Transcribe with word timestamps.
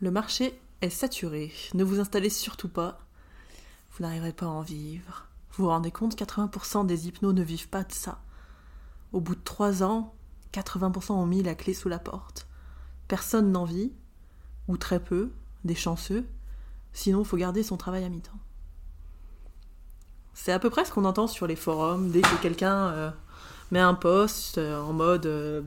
Le 0.00 0.10
marché 0.10 0.58
est 0.80 0.90
saturé. 0.90 1.52
Ne 1.74 1.84
vous 1.84 2.00
installez 2.00 2.30
surtout 2.30 2.68
pas. 2.68 3.00
Vous 3.92 4.02
n'arriverez 4.02 4.32
pas 4.32 4.46
à 4.46 4.50
en 4.50 4.62
vivre. 4.62 5.26
Vous 5.52 5.64
vous 5.64 5.70
rendez 5.70 5.90
compte, 5.90 6.16
80% 6.16 6.86
des 6.86 7.06
hypnos 7.06 7.34
ne 7.34 7.42
vivent 7.42 7.68
pas 7.68 7.84
de 7.84 7.92
ça. 7.92 8.22
Au 9.12 9.20
bout 9.20 9.34
de 9.34 9.44
3 9.44 9.82
ans, 9.82 10.14
80% 10.54 11.12
ont 11.12 11.26
mis 11.26 11.42
la 11.42 11.54
clé 11.54 11.74
sous 11.74 11.88
la 11.88 11.98
porte. 11.98 12.46
Personne 13.08 13.52
n'en 13.52 13.64
vit, 13.64 13.92
ou 14.68 14.78
très 14.78 15.00
peu, 15.00 15.32
des 15.64 15.74
chanceux, 15.74 16.26
sinon 16.92 17.20
il 17.20 17.26
faut 17.26 17.36
garder 17.36 17.62
son 17.62 17.76
travail 17.76 18.04
à 18.04 18.08
mi-temps. 18.08 18.38
C'est 20.32 20.52
à 20.52 20.58
peu 20.58 20.70
près 20.70 20.84
ce 20.84 20.92
qu'on 20.92 21.04
entend 21.04 21.26
sur 21.26 21.46
les 21.46 21.56
forums 21.56 22.10
dès 22.10 22.22
que 22.22 22.40
quelqu'un 22.40 22.88
euh, 22.88 23.10
met 23.70 23.80
un 23.80 23.94
post 23.94 24.56
euh, 24.56 24.80
en 24.80 24.92
mode 24.92 25.26
euh, 25.26 25.60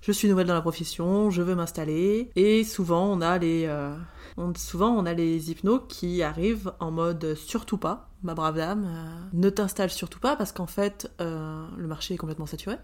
je 0.00 0.12
suis 0.12 0.28
nouvelle 0.28 0.46
dans 0.46 0.54
la 0.54 0.60
profession, 0.60 1.30
je 1.30 1.42
veux 1.42 1.54
m'installer. 1.54 2.30
Et 2.36 2.64
souvent 2.64 3.04
on 3.06 3.20
a 3.20 3.38
les 3.38 3.70
souvent 4.56 4.90
on 4.90 5.06
a 5.06 5.12
les 5.12 5.50
hypnos 5.50 5.82
qui 5.88 6.22
arrivent 6.22 6.72
en 6.80 6.90
mode 6.90 7.34
surtout 7.34 7.78
pas, 7.78 8.08
ma 8.22 8.34
brave 8.34 8.56
dame, 8.56 8.88
ne 9.32 9.50
t'installe 9.50 9.90
surtout 9.90 10.20
pas 10.20 10.36
parce 10.36 10.52
qu'en 10.52 10.66
fait 10.66 11.10
le 11.18 11.86
marché 11.86 12.14
est 12.14 12.18
complètement 12.18 12.46
saturé. 12.46 12.76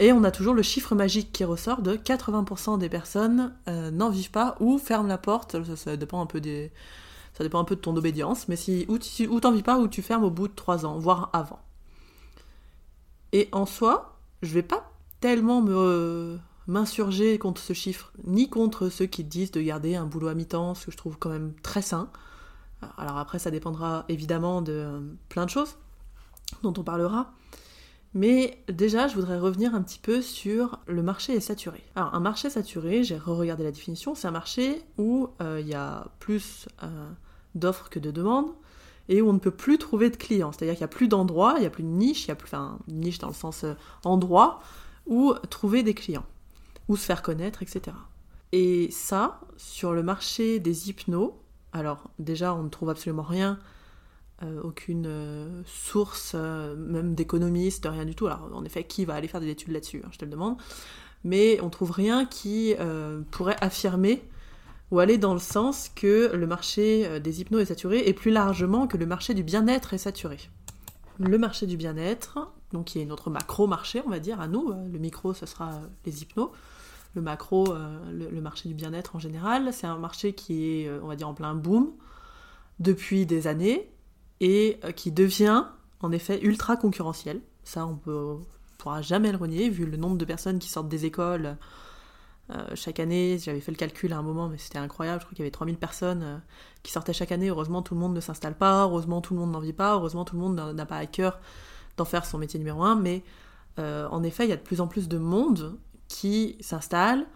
Et 0.00 0.12
on 0.12 0.22
a 0.22 0.30
toujours 0.30 0.54
le 0.54 0.62
chiffre 0.62 0.94
magique 0.94 1.32
qui 1.32 1.42
ressort 1.44 1.82
de 1.82 1.96
80% 1.96 2.78
des 2.78 2.88
personnes 2.88 3.52
n'en 3.66 4.10
vivent 4.10 4.30
pas 4.30 4.56
ou 4.60 4.78
ferment 4.78 5.08
la 5.08 5.18
porte. 5.18 5.56
ça, 5.74 5.96
dépend 5.96 6.20
un 6.22 6.26
peu 6.26 6.40
des, 6.40 6.70
ça 7.38 7.44
dépend 7.44 7.60
un 7.60 7.64
peu 7.64 7.76
de 7.76 7.80
ton 7.80 7.96
obédience, 7.96 8.48
mais 8.48 8.56
si 8.56 8.84
ou, 8.88 8.98
tu, 8.98 9.28
ou 9.28 9.38
t'en 9.38 9.52
vis 9.52 9.62
pas 9.62 9.78
ou 9.78 9.86
tu 9.86 10.02
fermes 10.02 10.24
au 10.24 10.30
bout 10.30 10.48
de 10.48 10.54
3 10.54 10.86
ans, 10.86 10.98
voire 10.98 11.30
avant. 11.32 11.60
Et 13.32 13.48
en 13.52 13.64
soi, 13.64 14.18
je 14.42 14.52
vais 14.54 14.62
pas 14.62 14.87
tellement 15.20 15.62
me 15.62 16.38
m'insurger 16.68 17.38
contre 17.38 17.60
ce 17.62 17.72
chiffre, 17.72 18.12
ni 18.24 18.48
contre 18.48 18.90
ceux 18.90 19.06
qui 19.06 19.24
disent 19.24 19.50
de 19.50 19.62
garder 19.62 19.96
un 19.96 20.04
boulot 20.04 20.28
à 20.28 20.34
mi-temps, 20.34 20.74
ce 20.74 20.86
que 20.86 20.92
je 20.92 20.96
trouve 20.98 21.18
quand 21.18 21.30
même 21.30 21.54
très 21.62 21.82
sain. 21.82 22.10
Alors 22.98 23.16
après, 23.16 23.38
ça 23.38 23.50
dépendra 23.50 24.04
évidemment 24.08 24.62
de 24.62 24.72
euh, 24.72 25.00
plein 25.30 25.46
de 25.46 25.50
choses 25.50 25.76
dont 26.62 26.74
on 26.76 26.84
parlera. 26.84 27.32
Mais 28.14 28.62
déjà, 28.68 29.08
je 29.08 29.14
voudrais 29.14 29.38
revenir 29.38 29.74
un 29.74 29.82
petit 29.82 29.98
peu 29.98 30.22
sur 30.22 30.78
le 30.86 31.02
marché 31.02 31.34
est 31.34 31.40
saturé. 31.40 31.82
Alors, 31.96 32.14
un 32.14 32.20
marché 32.20 32.48
saturé, 32.50 33.02
j'ai 33.02 33.18
re-regardé 33.18 33.64
la 33.64 33.72
définition, 33.72 34.14
c'est 34.14 34.28
un 34.28 34.32
marché 34.32 34.82
où 34.98 35.28
euh, 35.40 35.60
il 35.60 35.68
y 35.68 35.74
a 35.74 36.06
plus 36.18 36.68
euh, 36.82 37.08
d'offres 37.54 37.88
que 37.90 37.98
de 37.98 38.10
demandes 38.10 38.50
et 39.08 39.22
où 39.22 39.28
on 39.28 39.32
ne 39.32 39.38
peut 39.38 39.50
plus 39.50 39.78
trouver 39.78 40.10
de 40.10 40.16
clients. 40.16 40.52
C'est-à-dire 40.52 40.74
qu'il 40.74 40.82
n'y 40.82 40.90
a 40.90 40.96
plus 40.96 41.08
d'endroits, 41.08 41.54
il 41.56 41.60
n'y 41.60 41.66
a 41.66 41.70
plus 41.70 41.82
de 41.82 41.88
niche, 41.88 42.26
il 42.26 42.28
y 42.28 42.30
a 42.30 42.34
plus, 42.34 42.48
enfin, 42.48 42.78
niche 42.88 43.18
dans 43.18 43.28
le 43.28 43.34
sens 43.34 43.64
euh, 43.64 43.74
endroit 44.04 44.60
où 45.08 45.34
trouver 45.50 45.82
des 45.82 45.94
clients, 45.94 46.26
où 46.88 46.96
se 46.96 47.04
faire 47.04 47.22
connaître, 47.22 47.62
etc. 47.62 47.96
Et 48.52 48.90
ça, 48.92 49.40
sur 49.56 49.92
le 49.92 50.02
marché 50.02 50.60
des 50.60 50.88
hypnos, 50.88 51.34
alors 51.72 52.10
déjà, 52.18 52.54
on 52.54 52.62
ne 52.62 52.68
trouve 52.68 52.90
absolument 52.90 53.22
rien, 53.22 53.58
euh, 54.42 54.62
aucune 54.62 55.06
euh, 55.06 55.62
source, 55.66 56.34
même 56.34 57.14
d'économiste, 57.16 57.88
rien 57.90 58.04
du 58.04 58.14
tout. 58.14 58.26
Alors, 58.26 58.48
en 58.54 58.64
effet, 58.64 58.84
qui 58.84 59.04
va 59.04 59.14
aller 59.14 59.28
faire 59.28 59.40
des 59.40 59.50
études 59.50 59.72
là-dessus 59.72 60.02
hein, 60.04 60.08
Je 60.12 60.18
te 60.18 60.24
le 60.24 60.30
demande. 60.30 60.56
Mais 61.24 61.60
on 61.62 61.68
trouve 61.68 61.90
rien 61.90 62.26
qui 62.26 62.76
pourrait 63.32 63.56
affirmer 63.60 64.22
ou 64.90 65.00
aller 65.00 65.18
dans 65.18 65.34
le 65.34 65.40
sens 65.40 65.90
que 65.94 66.34
le 66.34 66.46
marché 66.46 67.06
euh, 67.06 67.20
des 67.20 67.40
hypnos 67.40 67.60
est 67.60 67.66
saturé 67.66 68.04
et 68.06 68.14
plus 68.14 68.30
largement 68.30 68.86
que 68.86 68.96
le 68.96 69.06
marché 69.06 69.34
du 69.34 69.42
bien-être 69.42 69.94
est 69.94 69.98
saturé. 69.98 70.38
Le 71.18 71.36
marché 71.36 71.66
du 71.66 71.76
bien-être, 71.76 72.52
donc 72.72 72.86
qui 72.86 73.00
est 73.00 73.04
notre 73.04 73.30
macro-marché, 73.30 74.02
on 74.06 74.10
va 74.10 74.18
dire, 74.20 74.40
à 74.40 74.48
nous, 74.48 74.70
euh, 74.70 74.88
le 74.88 74.98
micro 74.98 75.34
ce 75.34 75.46
sera 75.46 75.72
euh, 75.72 75.86
les 76.04 76.22
hypnos, 76.22 76.50
le 77.14 77.22
macro, 77.22 77.74
le, 78.12 78.40
marché 78.40 78.68
du 78.68 78.74
bien-être 78.74 79.16
en 79.16 79.18
général, 79.18 79.72
c'est 79.72 79.86
un 79.86 79.96
marché 79.96 80.34
qui 80.34 80.82
est, 80.82 80.90
on 81.02 81.06
va 81.06 81.16
dire, 81.16 81.26
en 81.26 81.34
plein 81.34 81.54
boom 81.54 81.90
depuis 82.80 83.24
des 83.24 83.46
années 83.46 83.90
et 84.40 84.78
qui 84.94 85.10
devient 85.10 85.64
en 86.00 86.12
effet 86.12 86.38
ultra 86.42 86.76
concurrentiel. 86.76 87.40
Ça, 87.64 87.86
on 87.86 87.98
ne 88.06 88.36
pourra 88.76 89.00
jamais 89.00 89.32
le 89.32 89.38
renier, 89.38 89.70
vu 89.70 89.86
le 89.86 89.96
nombre 89.96 90.18
de 90.18 90.24
personnes 90.26 90.58
qui 90.58 90.68
sortent 90.68 90.90
des 90.90 91.06
écoles 91.06 91.56
euh, 92.50 92.66
chaque 92.74 92.98
année, 92.98 93.38
j'avais 93.38 93.60
fait 93.60 93.72
le 93.72 93.76
calcul 93.76 94.12
à 94.12 94.18
un 94.18 94.22
moment, 94.22 94.48
mais 94.48 94.56
c'était 94.58 94.78
incroyable. 94.78 95.20
Je 95.20 95.26
crois 95.26 95.36
qu'il 95.36 95.40
y 95.40 95.46
avait 95.46 95.50
3000 95.50 95.76
personnes 95.76 96.22
euh, 96.22 96.38
qui 96.82 96.92
sortaient 96.92 97.12
chaque 97.12 97.32
année. 97.32 97.48
Heureusement, 97.48 97.82
tout 97.82 97.94
le 97.94 98.00
monde 98.00 98.14
ne 98.14 98.20
s'installe 98.20 98.56
pas. 98.56 98.84
Heureusement, 98.84 99.20
tout 99.20 99.34
le 99.34 99.40
monde 99.40 99.52
n'en 99.52 99.60
vit 99.60 99.74
pas. 99.74 99.94
Heureusement, 99.94 100.24
tout 100.24 100.36
le 100.36 100.42
monde 100.42 100.54
n'a 100.74 100.86
pas 100.86 100.96
à 100.96 101.06
cœur 101.06 101.40
d'en 101.98 102.04
faire 102.04 102.24
son 102.24 102.38
métier 102.38 102.58
numéro 102.58 102.82
un. 102.82 102.96
Mais 102.96 103.22
euh, 103.78 104.08
en 104.10 104.22
effet, 104.22 104.44
il 104.44 104.50
y 104.50 104.52
a 104.52 104.56
de 104.56 104.62
plus 104.62 104.80
en 104.80 104.86
plus 104.86 105.08
de 105.08 105.18
monde 105.18 105.78
qui 106.08 106.56
s'installe. 106.60 107.26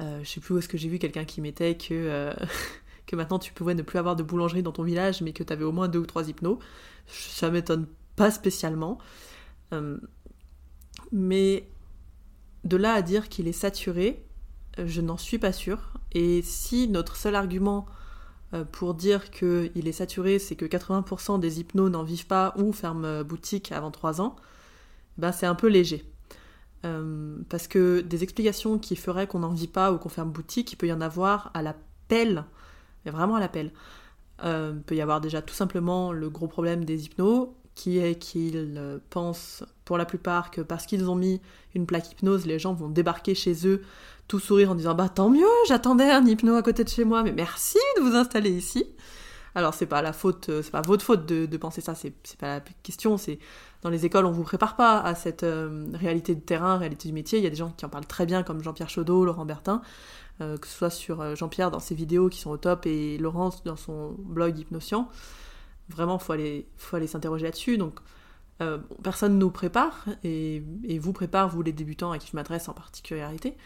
je 0.00 0.24
sais 0.24 0.40
plus 0.40 0.54
où 0.54 0.58
est-ce 0.58 0.68
que 0.68 0.78
j'ai 0.78 0.88
vu 0.88 0.98
quelqu'un 0.98 1.24
qui 1.24 1.40
mettait 1.40 1.76
que, 1.76 2.34
que 3.06 3.16
maintenant 3.16 3.38
tu 3.38 3.52
pouvais 3.52 3.74
ne 3.74 3.82
plus 3.82 3.98
avoir 3.98 4.16
de 4.16 4.22
boulangerie 4.22 4.62
dans 4.62 4.72
ton 4.72 4.82
village, 4.82 5.20
mais 5.20 5.32
que 5.32 5.42
tu 5.42 5.52
avais 5.52 5.64
au 5.64 5.72
moins 5.72 5.88
deux 5.88 5.98
ou 5.98 6.06
trois 6.06 6.28
hypnos. 6.28 6.58
Ça 7.06 7.50
m'étonne 7.50 7.86
pas 8.16 8.30
spécialement. 8.30 8.98
mais 11.12 11.68
de 12.64 12.76
là 12.76 12.94
à 12.94 13.02
dire 13.02 13.28
qu'il 13.28 13.48
est 13.48 13.52
saturé, 13.52 14.24
je 14.78 15.00
n'en 15.00 15.16
suis 15.16 15.38
pas 15.38 15.52
sûre. 15.52 15.92
Et 16.12 16.42
si 16.42 16.88
notre 16.88 17.16
seul 17.16 17.34
argument 17.34 17.86
euh, 17.86 17.99
pour 18.72 18.94
dire 18.94 19.30
qu'il 19.30 19.86
est 19.86 19.92
saturé, 19.92 20.38
c'est 20.38 20.56
que 20.56 20.64
80% 20.64 21.38
des 21.38 21.60
hypnos 21.60 21.88
n'en 21.88 22.02
vivent 22.02 22.26
pas 22.26 22.54
ou 22.56 22.72
ferment 22.72 23.04
euh, 23.04 23.24
boutique 23.24 23.70
avant 23.72 23.90
3 23.90 24.20
ans, 24.20 24.36
ben 25.18 25.32
c'est 25.32 25.46
un 25.46 25.54
peu 25.54 25.68
léger. 25.68 26.04
Euh, 26.84 27.36
parce 27.48 27.68
que 27.68 28.00
des 28.00 28.22
explications 28.22 28.78
qui 28.78 28.96
feraient 28.96 29.26
qu'on 29.26 29.40
n'en 29.40 29.52
vit 29.52 29.68
pas 29.68 29.92
ou 29.92 29.98
qu'on 29.98 30.08
ferme 30.08 30.30
boutique, 30.30 30.72
il 30.72 30.76
peut 30.76 30.88
y 30.88 30.92
en 30.92 31.00
avoir 31.00 31.50
à 31.54 31.62
la 31.62 31.76
pelle, 32.08 32.44
mais 33.04 33.10
vraiment 33.10 33.36
à 33.36 33.40
la 33.40 33.48
pelle. 33.48 33.72
il 34.42 34.82
peut 34.86 34.96
y 34.96 35.00
avoir 35.00 35.20
déjà 35.20 35.42
tout 35.42 35.54
simplement 35.54 36.12
le 36.12 36.30
gros 36.30 36.48
problème 36.48 36.84
des 36.84 37.04
hypnos, 37.04 37.50
qui 37.74 37.98
est 37.98 38.16
qu'ils 38.16 39.00
pensent 39.10 39.64
pour 39.84 39.96
la 39.96 40.04
plupart 40.04 40.50
que 40.50 40.60
parce 40.60 40.86
qu'ils 40.86 41.08
ont 41.08 41.14
mis 41.14 41.40
une 41.74 41.86
plaque 41.86 42.10
hypnose, 42.12 42.46
les 42.46 42.58
gens 42.58 42.74
vont 42.74 42.88
débarquer 42.88 43.34
chez 43.34 43.66
eux 43.66 43.82
tout 44.30 44.38
sourire 44.38 44.70
en 44.70 44.76
disant 44.76 44.94
bah 44.94 45.08
tant 45.08 45.28
mieux, 45.28 45.44
j'attendais 45.66 46.08
un 46.08 46.24
hypno 46.24 46.54
à 46.54 46.62
côté 46.62 46.84
de 46.84 46.88
chez 46.88 47.04
moi, 47.04 47.24
mais 47.24 47.32
merci 47.32 47.78
de 47.96 48.02
vous 48.02 48.14
installer 48.14 48.50
ici. 48.50 48.86
Alors 49.56 49.74
c'est 49.74 49.86
pas 49.86 50.02
la 50.02 50.12
faute, 50.12 50.48
euh, 50.50 50.62
c'est 50.62 50.70
pas 50.70 50.82
votre 50.82 51.04
faute 51.04 51.26
de, 51.26 51.56
penser 51.56 51.80
ça, 51.80 51.96
c'est 51.96 52.14
pas 52.38 52.46
la 52.46 52.60
question, 52.84 53.16
c'est 53.16 53.40
dans 53.82 53.90
les 53.90 54.06
écoles 54.06 54.26
on 54.26 54.30
vous 54.30 54.44
prépare 54.44 54.76
pas 54.76 55.00
à 55.00 55.16
cette 55.16 55.42
euh, 55.42 55.86
réalité 55.94 56.36
de 56.36 56.40
terrain, 56.40 56.78
réalité 56.78 57.08
du 57.08 57.12
métier. 57.12 57.40
Il 57.40 57.42
y 57.42 57.46
a 57.48 57.50
des 57.50 57.56
gens 57.56 57.70
qui 57.70 57.84
en 57.84 57.88
parlent 57.88 58.06
très 58.06 58.24
bien 58.24 58.44
comme 58.44 58.62
Jean-Pierre 58.62 58.88
Chaudot, 58.88 59.24
Laurent 59.24 59.44
Bertin, 59.44 59.82
euh, 60.40 60.56
que 60.56 60.68
ce 60.68 60.74
soit 60.74 60.90
sur 60.90 61.34
Jean-Pierre 61.34 61.72
dans 61.72 61.80
ses 61.80 61.96
vidéos 61.96 62.28
qui 62.28 62.38
sont 62.38 62.50
au 62.50 62.56
top 62.56 62.86
et 62.86 63.18
Laurence 63.18 63.64
dans 63.64 63.74
son 63.74 64.14
blog 64.16 64.56
Hypnocient. 64.56 65.08
Vraiment 65.88 66.20
faut 66.20 66.34
aller, 66.34 66.68
faut 66.76 66.94
aller 66.94 67.08
s'interroger 67.08 67.46
là-dessus. 67.46 67.78
Donc 67.78 67.98
personne 69.02 69.38
nous 69.38 69.50
prépare 69.50 70.04
et, 70.22 70.62
et, 70.84 70.98
vous 70.98 71.14
prépare 71.14 71.48
vous 71.48 71.62
les 71.62 71.72
débutants 71.72 72.12
à 72.12 72.18
qui 72.18 72.28
je 72.30 72.36
m'adresse 72.36 72.68
en 72.68 72.74
particularité 72.74 73.56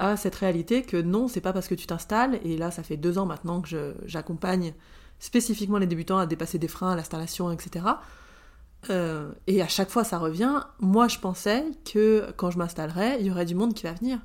à 0.00 0.16
cette 0.16 0.34
réalité 0.34 0.82
que 0.82 0.96
non, 0.96 1.28
c'est 1.28 1.42
pas 1.42 1.52
parce 1.52 1.68
que 1.68 1.74
tu 1.74 1.86
t'installes, 1.86 2.40
et 2.42 2.56
là 2.56 2.70
ça 2.70 2.82
fait 2.82 2.96
deux 2.96 3.18
ans 3.18 3.26
maintenant 3.26 3.60
que 3.60 3.94
j'accompagne 4.06 4.72
spécifiquement 5.18 5.78
les 5.78 5.86
débutants 5.86 6.18
à 6.18 6.26
dépasser 6.26 6.58
des 6.58 6.68
freins 6.68 6.92
à 6.92 6.96
l'installation, 6.96 7.52
etc. 7.52 7.84
Euh, 8.88 9.30
et 9.46 9.60
à 9.60 9.68
chaque 9.68 9.90
fois 9.90 10.02
ça 10.02 10.16
revient, 10.18 10.62
moi 10.80 11.06
je 11.06 11.18
pensais 11.18 11.64
que 11.84 12.32
quand 12.36 12.50
je 12.50 12.56
m'installerais, 12.56 13.18
il 13.20 13.26
y 13.26 13.30
aurait 13.30 13.44
du 13.44 13.54
monde 13.54 13.74
qui 13.74 13.82
va 13.82 13.92
venir. 13.92 14.18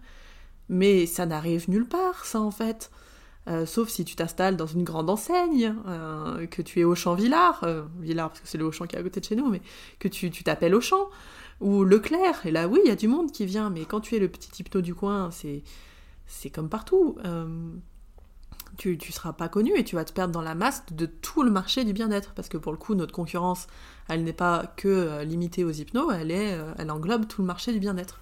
Mais 0.69 1.05
ça 1.05 1.25
n'arrive 1.25 1.69
nulle 1.69 1.87
part, 1.87 2.25
ça 2.25 2.39
en 2.39 2.51
fait. 2.51 2.89
Euh, 3.47 3.67
sauf 3.67 3.89
si 3.89 4.05
tu 4.05 4.15
t'installes 4.15 4.55
dans 4.55 4.65
une 4.65 4.83
grande 4.83 5.09
enseigne, 5.09 5.75
que 6.49 6.61
tu 6.61 6.79
es 6.79 6.83
au 6.85 6.95
champ 6.95 7.15
Villard, 7.15 7.67
Villard 7.99 8.29
parce 8.29 8.39
que 8.39 8.47
c'est 8.47 8.57
le 8.57 8.65
Auchan 8.65 8.87
qui 8.87 8.95
est 8.95 8.99
à 8.99 9.03
côté 9.03 9.19
de 9.19 9.25
chez 9.25 9.35
nous, 9.35 9.49
mais 9.49 9.61
que 9.99 10.07
tu 10.07 10.31
t'appelles 10.31 10.73
Auchan, 10.73 11.09
ou 11.61 11.83
Leclerc, 11.83 12.45
et 12.45 12.51
là 12.51 12.67
oui, 12.67 12.79
il 12.83 12.87
y 12.87 12.91
a 12.91 12.95
du 12.95 13.07
monde 13.07 13.31
qui 13.31 13.45
vient, 13.45 13.69
mais 13.69 13.85
quand 13.85 14.01
tu 14.01 14.15
es 14.15 14.19
le 14.19 14.27
petit 14.27 14.49
hypno 14.61 14.81
du 14.81 14.93
coin, 14.93 15.31
c'est, 15.31 15.63
c'est 16.27 16.49
comme 16.49 16.69
partout. 16.69 17.17
Euh, 17.25 17.69
tu, 18.77 18.97
tu 18.97 19.13
seras 19.13 19.31
pas 19.31 19.47
connu 19.47 19.71
et 19.77 19.85
tu 19.85 19.95
vas 19.95 20.03
te 20.03 20.11
perdre 20.11 20.33
dans 20.33 20.41
la 20.41 20.53
masse 20.53 20.83
de 20.91 21.05
tout 21.05 21.43
le 21.43 21.51
marché 21.51 21.85
du 21.85 21.93
bien-être, 21.93 22.33
parce 22.33 22.49
que 22.49 22.57
pour 22.57 22.73
le 22.73 22.77
coup, 22.77 22.93
notre 22.93 23.13
concurrence, 23.13 23.67
elle 24.09 24.23
n'est 24.23 24.33
pas 24.33 24.73
que 24.75 24.87
euh, 24.87 25.23
limitée 25.23 25.63
aux 25.63 25.71
hypnos, 25.71 26.11
elle, 26.13 26.31
est, 26.31 26.53
euh, 26.53 26.73
elle 26.77 26.91
englobe 26.91 27.27
tout 27.27 27.41
le 27.41 27.47
marché 27.47 27.71
du 27.71 27.79
bien-être. 27.79 28.19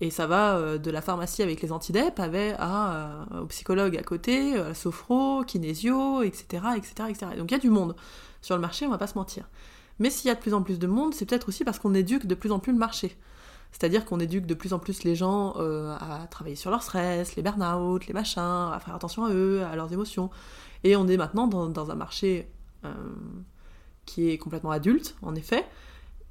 Et 0.00 0.10
ça 0.10 0.26
va 0.26 0.76
de 0.76 0.90
la 0.90 1.00
pharmacie 1.00 1.42
avec 1.42 1.62
les 1.62 1.72
antidep 1.72 2.20
à, 2.20 3.26
au 3.40 3.46
psychologue 3.46 3.96
à 3.96 4.02
côté, 4.02 4.54
à 4.58 4.74
sophro, 4.74 5.42
kinésio, 5.46 6.20
etc., 6.20 6.64
etc., 6.76 6.92
etc. 7.08 7.26
Donc 7.38 7.50
il 7.50 7.54
y 7.54 7.56
a 7.56 7.60
du 7.60 7.70
monde 7.70 7.96
sur 8.42 8.56
le 8.56 8.60
marché, 8.60 8.86
on 8.86 8.90
va 8.90 8.98
pas 8.98 9.06
se 9.06 9.16
mentir. 9.16 9.48
Mais 9.98 10.10
s'il 10.10 10.28
y 10.28 10.30
a 10.30 10.34
de 10.34 10.40
plus 10.40 10.54
en 10.54 10.62
plus 10.62 10.78
de 10.78 10.86
monde, 10.86 11.14
c'est 11.14 11.26
peut-être 11.26 11.48
aussi 11.48 11.64
parce 11.64 11.78
qu'on 11.78 11.94
éduque 11.94 12.26
de 12.26 12.34
plus 12.34 12.52
en 12.52 12.58
plus 12.58 12.72
le 12.72 12.78
marché. 12.78 13.16
C'est-à-dire 13.72 14.04
qu'on 14.04 14.20
éduque 14.20 14.46
de 14.46 14.54
plus 14.54 14.72
en 14.72 14.78
plus 14.78 15.04
les 15.04 15.14
gens 15.14 15.54
euh, 15.58 15.94
à 16.00 16.26
travailler 16.30 16.56
sur 16.56 16.70
leur 16.70 16.82
stress, 16.82 17.36
les 17.36 17.42
burn-out, 17.42 18.06
les 18.06 18.14
machins, 18.14 18.40
à 18.40 18.80
faire 18.84 18.94
attention 18.94 19.24
à 19.24 19.30
eux, 19.32 19.62
à 19.64 19.76
leurs 19.76 19.92
émotions. 19.92 20.30
Et 20.84 20.96
on 20.96 21.06
est 21.08 21.16
maintenant 21.16 21.46
dans, 21.46 21.90
un 21.90 21.94
marché 21.94 22.48
euh, 22.84 22.92
qui 24.04 24.30
est 24.30 24.38
complètement 24.38 24.70
adulte, 24.70 25.16
en 25.22 25.34
effet. 25.34 25.66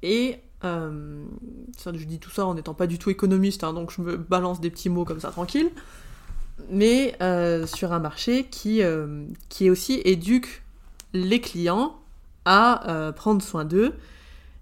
Et 0.02 0.38
euh, 0.64 1.24
je 1.84 2.04
dis 2.04 2.18
tout 2.18 2.30
ça 2.30 2.46
en 2.46 2.54
n'étant 2.54 2.74
pas 2.74 2.86
du 2.86 2.98
tout 2.98 3.10
économiste, 3.10 3.64
hein, 3.64 3.72
donc 3.72 3.92
je 3.92 4.00
me 4.00 4.16
balance 4.16 4.60
des 4.60 4.70
petits 4.70 4.88
mots 4.88 5.04
comme 5.04 5.20
ça 5.20 5.30
tranquille. 5.30 5.70
mais 6.70 7.16
sur 7.66 7.92
un 7.92 7.98
marché 7.98 8.44
qui, 8.44 8.82
qui 9.48 9.70
aussi 9.70 10.00
éduque 10.04 10.64
les 11.12 11.40
clients 11.40 11.96
à 12.46 13.12
prendre 13.14 13.42
soin 13.42 13.66
d'eux. 13.66 13.94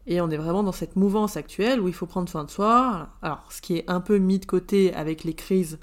Et 0.06 0.20
on 0.20 0.28
est 0.30 0.36
vraiment 0.36 0.62
dans 0.62 0.72
cette 0.72 0.96
mouvance 0.96 1.36
actuelle 1.36 1.80
où 1.80 1.88
il 1.88 1.94
faut 1.94 2.06
prendre 2.06 2.28
soin 2.28 2.44
de 2.44 2.50
soi. 2.50 3.08
Alors, 3.22 3.46
ce 3.50 3.62
qui 3.62 3.76
est 3.76 3.88
un 3.88 4.00
peu 4.00 4.18
mis 4.18 4.38
de 4.38 4.44
côté 4.44 4.92
avec 4.92 5.24
les 5.24 5.34
crises 5.34 5.78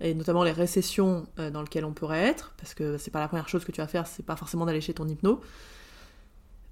et 0.00 0.14
notamment 0.14 0.42
les 0.44 0.52
récessions 0.52 1.26
dans 1.36 1.62
lesquelles 1.62 1.84
on 1.84 1.92
pourrait 1.92 2.22
être, 2.22 2.54
parce 2.56 2.74
que 2.74 2.96
c'est 2.98 3.10
pas 3.10 3.20
la 3.20 3.28
première 3.28 3.48
chose 3.48 3.64
que 3.64 3.72
tu 3.72 3.80
vas 3.80 3.86
faire, 3.86 4.06
c'est 4.06 4.24
pas 4.24 4.36
forcément 4.36 4.64
d'aller 4.66 4.80
chez 4.80 4.94
ton 4.94 5.06
hypno. 5.06 5.40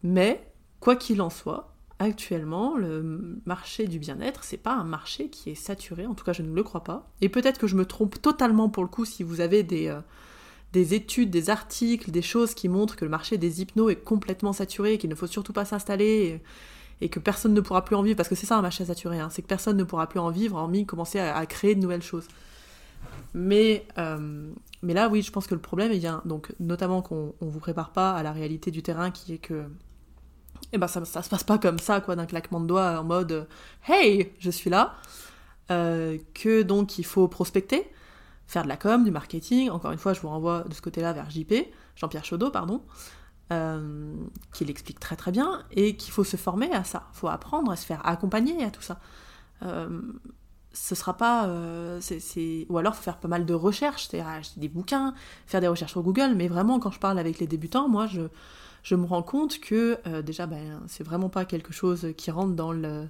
Mais, 0.02 0.46
quoi 0.80 0.96
qu'il 0.96 1.20
en 1.20 1.30
soit, 1.30 1.74
actuellement, 2.00 2.76
le 2.76 3.40
marché 3.44 3.86
du 3.86 3.98
bien-être, 3.98 4.42
c'est 4.42 4.56
pas 4.56 4.72
un 4.72 4.84
marché 4.84 5.28
qui 5.28 5.50
est 5.50 5.54
saturé, 5.54 6.06
en 6.06 6.14
tout 6.14 6.24
cas 6.24 6.32
je 6.32 6.42
ne 6.42 6.52
le 6.52 6.62
crois 6.62 6.82
pas. 6.82 7.10
Et 7.20 7.28
peut-être 7.28 7.58
que 7.58 7.66
je 7.66 7.76
me 7.76 7.84
trompe 7.84 8.20
totalement 8.20 8.68
pour 8.68 8.82
le 8.82 8.88
coup 8.88 9.04
si 9.04 9.22
vous 9.22 9.40
avez 9.40 9.62
des, 9.62 9.88
euh, 9.88 10.00
des 10.72 10.94
études, 10.94 11.30
des 11.30 11.50
articles, 11.50 12.10
des 12.10 12.22
choses 12.22 12.54
qui 12.54 12.68
montrent 12.68 12.96
que 12.96 13.04
le 13.04 13.10
marché 13.10 13.38
des 13.38 13.60
hypnos 13.60 13.90
est 13.90 13.96
complètement 13.96 14.52
saturé, 14.52 14.98
qu'il 14.98 15.10
ne 15.10 15.14
faut 15.14 15.26
surtout 15.26 15.52
pas 15.52 15.64
s'installer 15.64 16.40
et, 17.00 17.08
que 17.08 17.18
personne 17.18 17.54
ne 17.54 17.60
pourra 17.60 17.84
plus 17.84 17.96
en 17.96 18.02
vivre, 18.02 18.16
parce 18.16 18.28
que 18.28 18.34
c'est 18.34 18.46
ça 18.46 18.58
un 18.58 18.62
marché 18.62 18.84
saturé, 18.84 19.18
hein, 19.18 19.28
c'est 19.30 19.42
que 19.42 19.46
personne 19.46 19.76
ne 19.76 19.84
pourra 19.84 20.06
plus 20.08 20.20
en 20.20 20.30
vivre, 20.30 20.56
hormis 20.56 20.86
commencer 20.86 21.18
à, 21.18 21.44
créer 21.46 21.74
de 21.74 21.80
nouvelles 21.80 22.02
choses. 22.02 22.28
Mais, 23.32 23.86
euh, 23.98 24.50
mais 24.82 24.92
là, 24.92 25.08
oui, 25.08 25.22
je 25.22 25.32
pense 25.32 25.46
que 25.46 25.54
le 25.54 25.60
problème, 25.60 25.92
vient 25.92 26.20
donc 26.24 26.52
notamment 26.60 27.00
qu'on 27.00 27.34
ne 27.40 27.50
vous 27.50 27.60
prépare 27.60 27.90
pas 27.90 28.12
à 28.12 28.22
la 28.22 28.32
réalité 28.32 28.70
du 28.70 28.82
terrain 28.82 29.10
qui 29.10 29.34
est 29.34 29.38
que 29.38 29.64
et 30.72 30.76
eh 30.76 30.78
ben 30.78 30.86
ça, 30.86 31.04
ça 31.04 31.22
se 31.22 31.28
passe 31.28 31.42
pas 31.42 31.58
comme 31.58 31.80
ça, 31.80 32.00
quoi, 32.00 32.14
d'un 32.14 32.26
claquement 32.26 32.60
de 32.60 32.66
doigts 32.66 33.00
en 33.00 33.02
mode 33.02 33.48
Hey, 33.88 34.30
je 34.38 34.50
suis 34.50 34.70
là. 34.70 34.94
Euh, 35.70 36.18
que 36.34 36.62
donc 36.62 36.98
il 36.98 37.04
faut 37.04 37.28
prospecter, 37.28 37.88
faire 38.50 38.64
de 38.64 38.68
la 38.68 38.76
com, 38.76 39.04
du 39.04 39.10
marketing. 39.10 39.70
Encore 39.70 39.92
une 39.92 39.98
fois, 39.98 40.12
je 40.12 40.20
vous 40.20 40.28
renvoie 40.28 40.64
de 40.68 40.74
ce 40.74 40.82
côté-là 40.82 41.12
vers 41.12 41.30
JP, 41.30 41.54
Jean-Pierre 41.96 42.24
Chaudot, 42.24 42.50
pardon, 42.50 42.82
euh, 43.52 44.14
qui 44.52 44.64
l'explique 44.64 44.98
très 44.98 45.16
très 45.16 45.30
bien, 45.30 45.62
et 45.70 45.96
qu'il 45.96 46.12
faut 46.12 46.24
se 46.24 46.36
former 46.36 46.72
à 46.72 46.84
ça. 46.84 47.08
Il 47.14 47.18
faut 47.18 47.28
apprendre 47.28 47.70
à 47.70 47.76
se 47.76 47.86
faire 47.86 48.04
accompagner 48.06 48.64
à 48.64 48.70
tout 48.70 48.82
ça. 48.82 48.98
Euh, 49.62 50.00
ce 50.72 50.94
sera 50.94 51.16
pas. 51.16 51.48
c'est, 52.00 52.66
Ou 52.68 52.78
alors, 52.78 52.94
faut 52.94 53.02
faire 53.02 53.18
pas 53.18 53.28
mal 53.28 53.46
de 53.46 53.54
recherches, 53.54 54.08
c'est-à-dire 54.08 54.28
acheter 54.28 54.60
des 54.60 54.68
bouquins, 54.68 55.14
faire 55.46 55.60
des 55.60 55.68
recherches 55.68 55.92
sur 55.92 56.02
Google, 56.02 56.34
mais 56.36 56.48
vraiment, 56.48 56.78
quand 56.78 56.90
je 56.90 57.00
parle 57.00 57.18
avec 57.18 57.38
les 57.38 57.46
débutants, 57.46 57.88
moi, 57.88 58.06
je 58.06 58.22
je 58.82 58.94
me 58.94 59.04
rends 59.04 59.22
compte 59.22 59.60
que 59.60 59.98
euh, 60.06 60.22
déjà, 60.22 60.46
ben, 60.46 60.80
c'est 60.86 61.04
vraiment 61.04 61.28
pas 61.28 61.44
quelque 61.44 61.72
chose 61.72 62.08
qui 62.16 62.30
rentre 62.30 62.54
dans 62.54 62.72
le 62.72 63.08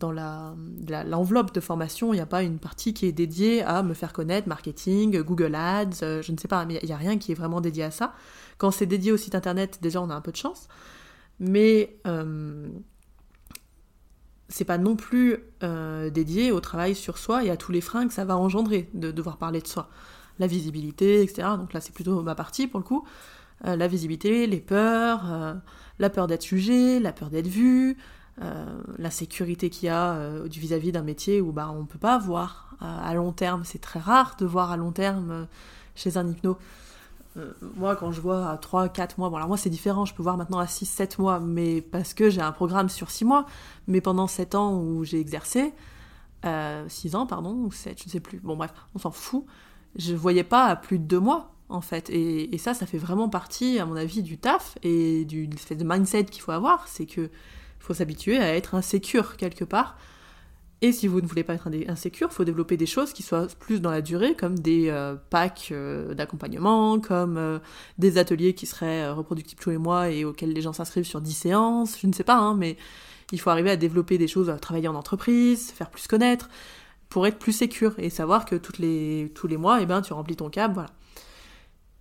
dans 0.00 0.10
la, 0.10 0.54
l'enveloppe 1.04 1.54
de 1.54 1.60
formation, 1.60 2.12
il 2.12 2.16
n'y 2.16 2.22
a 2.22 2.26
pas 2.26 2.42
une 2.42 2.58
partie 2.58 2.94
qui 2.94 3.06
est 3.06 3.12
dédiée 3.12 3.62
à 3.62 3.82
me 3.82 3.94
faire 3.94 4.12
connaître, 4.12 4.48
marketing, 4.48 5.20
Google 5.20 5.54
Ads, 5.54 6.02
euh, 6.02 6.22
je 6.22 6.32
ne 6.32 6.38
sais 6.38 6.48
pas, 6.48 6.64
mais 6.64 6.80
il 6.82 6.86
n'y 6.86 6.92
a 6.92 6.96
rien 6.96 7.18
qui 7.18 7.30
est 7.30 7.34
vraiment 7.34 7.60
dédié 7.60 7.84
à 7.84 7.90
ça. 7.90 8.14
Quand 8.58 8.70
c'est 8.70 8.86
dédié 8.86 9.12
au 9.12 9.16
site 9.16 9.34
internet, 9.34 9.78
déjà 9.82 10.00
on 10.00 10.10
a 10.10 10.14
un 10.14 10.20
peu 10.20 10.32
de 10.32 10.36
chance, 10.36 10.68
mais 11.38 11.98
euh, 12.06 12.68
c'est 14.48 14.64
pas 14.64 14.78
non 14.78 14.96
plus 14.96 15.36
euh, 15.62 16.10
dédié 16.10 16.50
au 16.50 16.60
travail 16.60 16.94
sur 16.94 17.18
soi 17.18 17.44
et 17.44 17.50
à 17.50 17.56
tous 17.56 17.70
les 17.70 17.82
freins 17.82 18.08
que 18.08 18.14
ça 18.14 18.24
va 18.24 18.36
engendrer 18.36 18.88
de 18.94 19.12
devoir 19.12 19.36
parler 19.36 19.60
de 19.60 19.68
soi. 19.68 19.90
La 20.38 20.46
visibilité, 20.46 21.22
etc. 21.22 21.48
Donc 21.58 21.74
là 21.74 21.80
c'est 21.80 21.94
plutôt 21.94 22.22
ma 22.22 22.34
partie 22.34 22.66
pour 22.66 22.80
le 22.80 22.84
coup. 22.84 23.06
Euh, 23.66 23.76
la 23.76 23.88
visibilité, 23.88 24.46
les 24.46 24.60
peurs, 24.60 25.60
la 25.98 26.10
peur 26.10 26.26
d'être 26.26 26.46
jugé, 26.46 26.98
la 26.98 27.12
peur 27.12 27.28
d'être 27.28 27.46
vu, 27.46 27.98
euh, 28.40 28.64
la 28.98 29.10
sécurité 29.10 29.70
qu'il 29.70 29.86
y 29.86 29.90
a 29.90 30.40
du 30.48 30.60
vis-à-vis 30.60 30.92
d'un 30.92 31.02
métier 31.02 31.40
où 31.40 31.52
bah, 31.52 31.70
on 31.74 31.80
ne 31.80 31.86
peut 31.86 31.98
pas 31.98 32.18
voir 32.18 32.76
à 32.80 33.12
long 33.14 33.32
terme. 33.32 33.62
C'est 33.64 33.80
très 33.80 34.00
rare 34.00 34.36
de 34.38 34.46
voir 34.46 34.70
à 34.70 34.76
long 34.76 34.92
terme 34.92 35.46
chez 35.94 36.16
un 36.16 36.26
hypno. 36.26 36.56
moi, 37.76 37.94
quand 37.96 38.10
je 38.12 38.20
vois 38.20 38.50
à 38.50 38.56
3, 38.56 38.88
4 38.88 39.18
mois, 39.18 39.28
bon, 39.28 39.36
alors 39.36 39.48
moi 39.48 39.58
c'est 39.58 39.70
différent, 39.70 40.06
je 40.06 40.14
peux 40.14 40.22
voir 40.22 40.38
maintenant 40.38 40.58
à 40.58 40.66
6, 40.66 40.86
7 40.86 41.18
mois, 41.18 41.40
mais 41.40 41.82
parce 41.82 42.14
que 42.14 42.30
j'ai 42.30 42.40
un 42.40 42.52
programme 42.52 42.88
sur 42.88 43.10
6 43.10 43.24
mois, 43.26 43.46
mais 43.86 44.00
pendant 44.00 44.26
7 44.26 44.54
ans 44.54 44.78
où 44.78 45.04
j'ai 45.04 45.20
exercé, 45.20 45.74
6 46.42 47.14
ans, 47.16 47.26
pardon, 47.26 47.52
ou 47.52 47.72
7, 47.72 48.00
je 48.00 48.06
ne 48.06 48.10
sais 48.10 48.20
plus, 48.20 48.38
bon 48.38 48.56
bref, 48.56 48.72
on 48.94 48.98
s'en 48.98 49.10
fout, 49.10 49.44
je 49.96 50.14
voyais 50.14 50.44
pas 50.44 50.64
à 50.66 50.76
plus 50.76 50.98
de 50.98 51.04
2 51.04 51.20
mois 51.20 51.52
en 51.70 51.80
fait. 51.80 52.10
Et, 52.10 52.58
ça, 52.58 52.74
ça 52.74 52.86
fait 52.86 52.98
vraiment 52.98 53.28
partie, 53.28 53.78
à 53.78 53.86
mon 53.86 53.96
avis, 53.96 54.22
du 54.22 54.38
taf 54.38 54.76
et 54.82 55.24
du 55.24 55.48
fait 55.56 55.76
de 55.76 55.84
mindset 55.84 56.24
qu'il 56.24 56.42
faut 56.42 56.52
avoir. 56.52 56.86
C'est 56.88 57.06
que 57.06 57.30
faut 57.80 57.94
s'habituer 57.94 58.38
à 58.38 58.54
être 58.54 58.74
insécure 58.74 59.36
quelque 59.36 59.64
part. 59.64 59.96
Et 60.82 60.92
si 60.92 61.08
vous 61.08 61.20
ne 61.20 61.26
voulez 61.26 61.44
pas 61.44 61.54
être 61.54 61.68
insécure, 61.88 62.28
il 62.30 62.34
faut 62.34 62.44
développer 62.44 62.78
des 62.78 62.86
choses 62.86 63.12
qui 63.12 63.22
soient 63.22 63.48
plus 63.58 63.82
dans 63.82 63.90
la 63.90 64.00
durée, 64.00 64.34
comme 64.34 64.58
des 64.58 64.88
euh, 64.88 65.14
packs 65.28 65.68
euh, 65.72 66.14
d'accompagnement, 66.14 66.98
comme 67.00 67.36
euh, 67.36 67.58
des 67.98 68.16
ateliers 68.16 68.54
qui 68.54 68.64
seraient 68.64 69.10
reproductibles 69.10 69.60
tous 69.60 69.70
les 69.70 69.78
mois 69.78 70.08
et 70.08 70.24
auxquels 70.24 70.54
les 70.54 70.62
gens 70.62 70.72
s'inscrivent 70.72 71.04
sur 71.04 71.20
10 71.20 71.32
séances, 71.32 71.98
je 72.00 72.06
ne 72.06 72.14
sais 72.14 72.24
pas, 72.24 72.36
hein, 72.36 72.54
mais 72.54 72.78
il 73.30 73.38
faut 73.38 73.50
arriver 73.50 73.70
à 73.70 73.76
développer 73.76 74.16
des 74.16 74.26
choses, 74.26 74.48
à 74.48 74.58
travailler 74.58 74.88
en 74.88 74.94
entreprise, 74.94 75.70
faire 75.70 75.90
plus 75.90 76.06
connaître, 76.06 76.48
pour 77.10 77.26
être 77.26 77.38
plus 77.38 77.52
sécure 77.52 77.92
et 77.98 78.08
savoir 78.08 78.46
que 78.46 78.56
toutes 78.56 78.78
les, 78.78 79.30
tous 79.34 79.48
les 79.48 79.58
mois, 79.58 79.82
eh 79.82 79.86
ben, 79.86 80.00
tu 80.00 80.14
remplis 80.14 80.36
ton 80.36 80.48
câble, 80.48 80.74
voilà. 80.74 80.90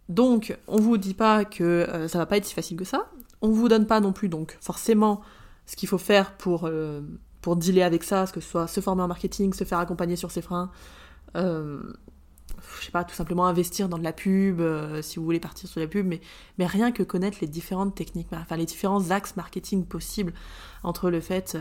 Donc, 0.08 0.58
on 0.68 0.78
vous 0.78 0.98
dit 0.98 1.14
pas 1.14 1.46
que 1.46 1.86
ça 2.08 2.18
va 2.18 2.26
pas 2.26 2.38
être 2.38 2.46
si 2.46 2.56
facile 2.56 2.78
que 2.78 2.86
ça. 2.86 3.12
On 3.42 3.50
vous 3.50 3.68
donne 3.70 3.86
pas 3.86 4.00
non 4.00 4.12
plus, 4.12 4.28
donc, 4.28 4.58
forcément, 4.60 5.22
ce 5.70 5.76
qu'il 5.76 5.88
faut 5.88 6.00
faire 6.00 6.34
pour, 6.34 6.66
euh, 6.66 7.02
pour 7.42 7.56
dealer 7.56 7.84
avec 7.84 8.04
ça, 8.04 8.26
que 8.26 8.40
ce 8.40 8.50
soit 8.50 8.68
se 8.68 8.82
former 8.82 9.04
en 9.04 9.08
marketing, 9.08 9.54
se 9.54 9.64
faire 9.64 9.78
accompagner 9.78 10.16
sur 10.16 10.32
ses 10.32 10.42
freins, 10.42 10.72
euh, 11.36 11.80
je 12.80 12.86
sais 12.86 12.92
pas, 12.92 13.04
tout 13.04 13.14
simplement 13.14 13.46
investir 13.46 13.88
dans 13.88 14.00
de 14.00 14.04
la 14.04 14.12
pub, 14.12 14.62
si 15.02 15.18
vous 15.18 15.26
voulez 15.26 15.40
partir 15.40 15.70
sur 15.70 15.80
la 15.80 15.88
pub, 15.88 16.08
mais, 16.08 16.22
mais 16.58 16.66
rien 16.66 16.92
que 16.92 17.04
connaître 17.04 17.38
les 17.42 17.48
différentes 17.48 17.94
techniques, 17.94 18.28
enfin 18.34 18.58
les 18.58 18.66
différents 18.66 19.12
axes 19.12 19.36
marketing 19.36 19.86
possibles 19.86 20.34
entre 20.84 21.12
le 21.12 21.22
fait 21.22 21.56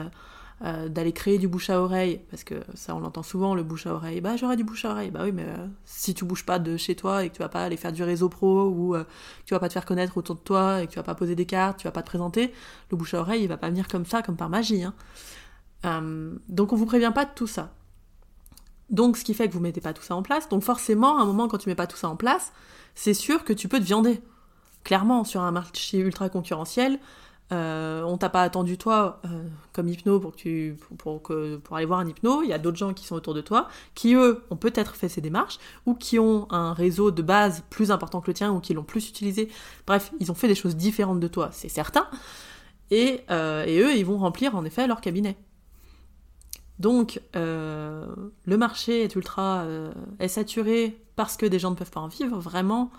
euh, 0.64 0.88
d'aller 0.88 1.12
créer 1.12 1.38
du 1.38 1.46
bouche 1.46 1.70
à 1.70 1.80
oreille, 1.80 2.20
parce 2.30 2.42
que 2.42 2.56
ça 2.74 2.94
on 2.96 2.98
l'entend 2.98 3.22
souvent, 3.22 3.54
le 3.54 3.62
bouche 3.62 3.86
à 3.86 3.94
oreille, 3.94 4.20
bah 4.20 4.36
j'aurai 4.36 4.56
du 4.56 4.64
bouche 4.64 4.84
à 4.84 4.90
oreille, 4.90 5.12
bah 5.12 5.20
oui 5.22 5.30
mais 5.30 5.44
euh, 5.44 5.66
si 5.84 6.14
tu 6.14 6.24
bouges 6.24 6.44
pas 6.44 6.58
de 6.58 6.76
chez 6.76 6.96
toi 6.96 7.24
et 7.24 7.28
que 7.28 7.36
tu 7.36 7.38
vas 7.38 7.48
pas 7.48 7.62
aller 7.62 7.76
faire 7.76 7.92
du 7.92 8.02
réseau 8.02 8.28
pro 8.28 8.64
ou 8.68 8.96
euh, 8.96 9.04
que 9.04 9.44
tu 9.44 9.54
vas 9.54 9.60
pas 9.60 9.68
te 9.68 9.74
faire 9.74 9.84
connaître 9.84 10.16
autour 10.16 10.34
de 10.34 10.40
toi 10.40 10.82
et 10.82 10.88
que 10.88 10.92
tu 10.92 10.96
vas 10.96 11.04
pas 11.04 11.14
poser 11.14 11.36
des 11.36 11.46
cartes, 11.46 11.78
tu 11.78 11.84
vas 11.84 11.92
pas 11.92 12.02
te 12.02 12.08
présenter, 12.08 12.52
le 12.90 12.96
bouche 12.96 13.14
à 13.14 13.20
oreille 13.20 13.42
il 13.42 13.48
va 13.48 13.56
pas 13.56 13.68
venir 13.68 13.86
comme 13.86 14.04
ça, 14.04 14.20
comme 14.20 14.36
par 14.36 14.48
magie. 14.48 14.82
Hein. 14.82 14.94
donc 16.48 16.72
on 16.72 16.76
vous 16.76 16.86
prévient 16.86 17.12
pas 17.14 17.24
de 17.24 17.30
tout 17.36 17.46
ça. 17.46 17.72
Donc 18.90 19.16
ce 19.16 19.24
qui 19.24 19.34
fait 19.34 19.46
que 19.46 19.52
vous 19.52 19.60
mettez 19.60 19.80
pas 19.80 19.92
tout 19.92 20.02
ça 20.02 20.16
en 20.16 20.22
place, 20.22 20.48
donc 20.48 20.64
forcément 20.64 21.18
à 21.18 21.22
un 21.22 21.26
moment 21.26 21.46
quand 21.46 21.58
tu 21.58 21.68
mets 21.68 21.76
pas 21.76 21.86
tout 21.86 21.96
ça 21.96 22.08
en 22.08 22.16
place, 22.16 22.52
c'est 22.96 23.14
sûr 23.14 23.44
que 23.44 23.52
tu 23.52 23.68
peux 23.68 23.78
te 23.78 23.84
viander. 23.84 24.20
Clairement 24.82 25.22
sur 25.22 25.42
un 25.42 25.52
marché 25.52 25.98
ultra 25.98 26.28
concurrentiel, 26.28 26.98
euh, 27.50 28.02
on 28.02 28.18
t'a 28.18 28.28
pas 28.28 28.42
attendu 28.42 28.76
toi 28.76 29.20
euh, 29.24 29.42
comme 29.72 29.88
hypno 29.88 30.20
pour 30.20 30.34
que 31.22 31.56
pour 31.56 31.76
aller 31.76 31.86
voir 31.86 32.00
un 32.00 32.06
hypno. 32.06 32.42
Il 32.42 32.48
y 32.48 32.52
a 32.52 32.58
d'autres 32.58 32.76
gens 32.76 32.92
qui 32.92 33.06
sont 33.06 33.14
autour 33.14 33.32
de 33.32 33.40
toi 33.40 33.68
qui 33.94 34.14
eux 34.14 34.42
ont 34.50 34.56
peut-être 34.56 34.96
fait 34.96 35.08
ces 35.08 35.20
démarches 35.20 35.58
ou 35.86 35.94
qui 35.94 36.18
ont 36.18 36.46
un 36.52 36.74
réseau 36.74 37.10
de 37.10 37.22
base 37.22 37.64
plus 37.70 37.90
important 37.90 38.20
que 38.20 38.26
le 38.26 38.34
tien 38.34 38.52
ou 38.52 38.60
qui 38.60 38.74
l'ont 38.74 38.84
plus 38.84 39.08
utilisé. 39.08 39.48
Bref, 39.86 40.12
ils 40.20 40.30
ont 40.30 40.34
fait 40.34 40.48
des 40.48 40.54
choses 40.54 40.76
différentes 40.76 41.20
de 41.20 41.28
toi, 41.28 41.48
c'est 41.52 41.70
certain. 41.70 42.06
Et, 42.90 43.22
euh, 43.30 43.64
et, 43.66 43.80
eux, 43.80 43.94
ils 43.94 44.04
vont 44.04 44.18
remplir 44.18 44.54
en 44.54 44.64
effet 44.64 44.86
leur 44.86 45.00
cabinet. 45.00 45.36
Donc, 46.78 47.20
le 47.34 48.56
marché 48.56 49.02
est 49.02 49.16
ultra 49.16 49.66
est 50.20 50.28
saturé 50.28 50.96
parce 51.16 51.36
que 51.36 51.44
des 51.44 51.58
gens 51.58 51.70
ne 51.70 51.74
peuvent 51.74 51.90
pas 51.90 52.00
en 52.00 52.06
vivre. 52.06 52.38
Vraiment, 52.38 52.92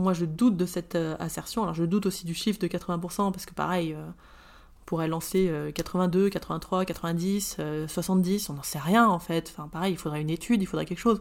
moi, 0.00 0.12
je 0.12 0.24
doute 0.24 0.56
de 0.56 0.66
cette 0.66 0.94
euh, 0.94 1.16
assertion. 1.18 1.62
Alors, 1.62 1.74
je 1.74 1.84
doute 1.84 2.06
aussi 2.06 2.26
du 2.26 2.34
chiffre 2.34 2.58
de 2.58 2.66
80%, 2.66 3.32
parce 3.32 3.46
que 3.46 3.54
pareil, 3.54 3.92
euh, 3.92 4.06
on 4.06 4.84
pourrait 4.86 5.08
lancer 5.08 5.52
82, 5.74 6.30
83, 6.30 6.84
90, 6.84 7.58
70, 7.86 8.50
on 8.50 8.54
n'en 8.54 8.62
sait 8.64 8.80
rien 8.80 9.06
en 9.06 9.20
fait. 9.20 9.52
Enfin, 9.54 9.68
pareil, 9.68 9.92
il 9.92 9.96
faudrait 9.96 10.20
une 10.20 10.30
étude, 10.30 10.62
il 10.62 10.66
faudrait 10.66 10.84
quelque 10.84 10.98
chose. 10.98 11.20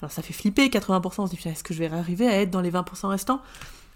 Alors, 0.00 0.10
ça 0.10 0.20
fait 0.20 0.32
flipper 0.32 0.66
80%, 0.68 1.20
on 1.20 1.26
se 1.28 1.36
dit, 1.36 1.48
est-ce 1.48 1.62
que 1.62 1.72
je 1.72 1.78
vais 1.78 1.92
arriver 1.92 2.26
à 2.26 2.40
être 2.40 2.50
dans 2.50 2.60
les 2.60 2.72
20% 2.72 3.06
restants? 3.06 3.40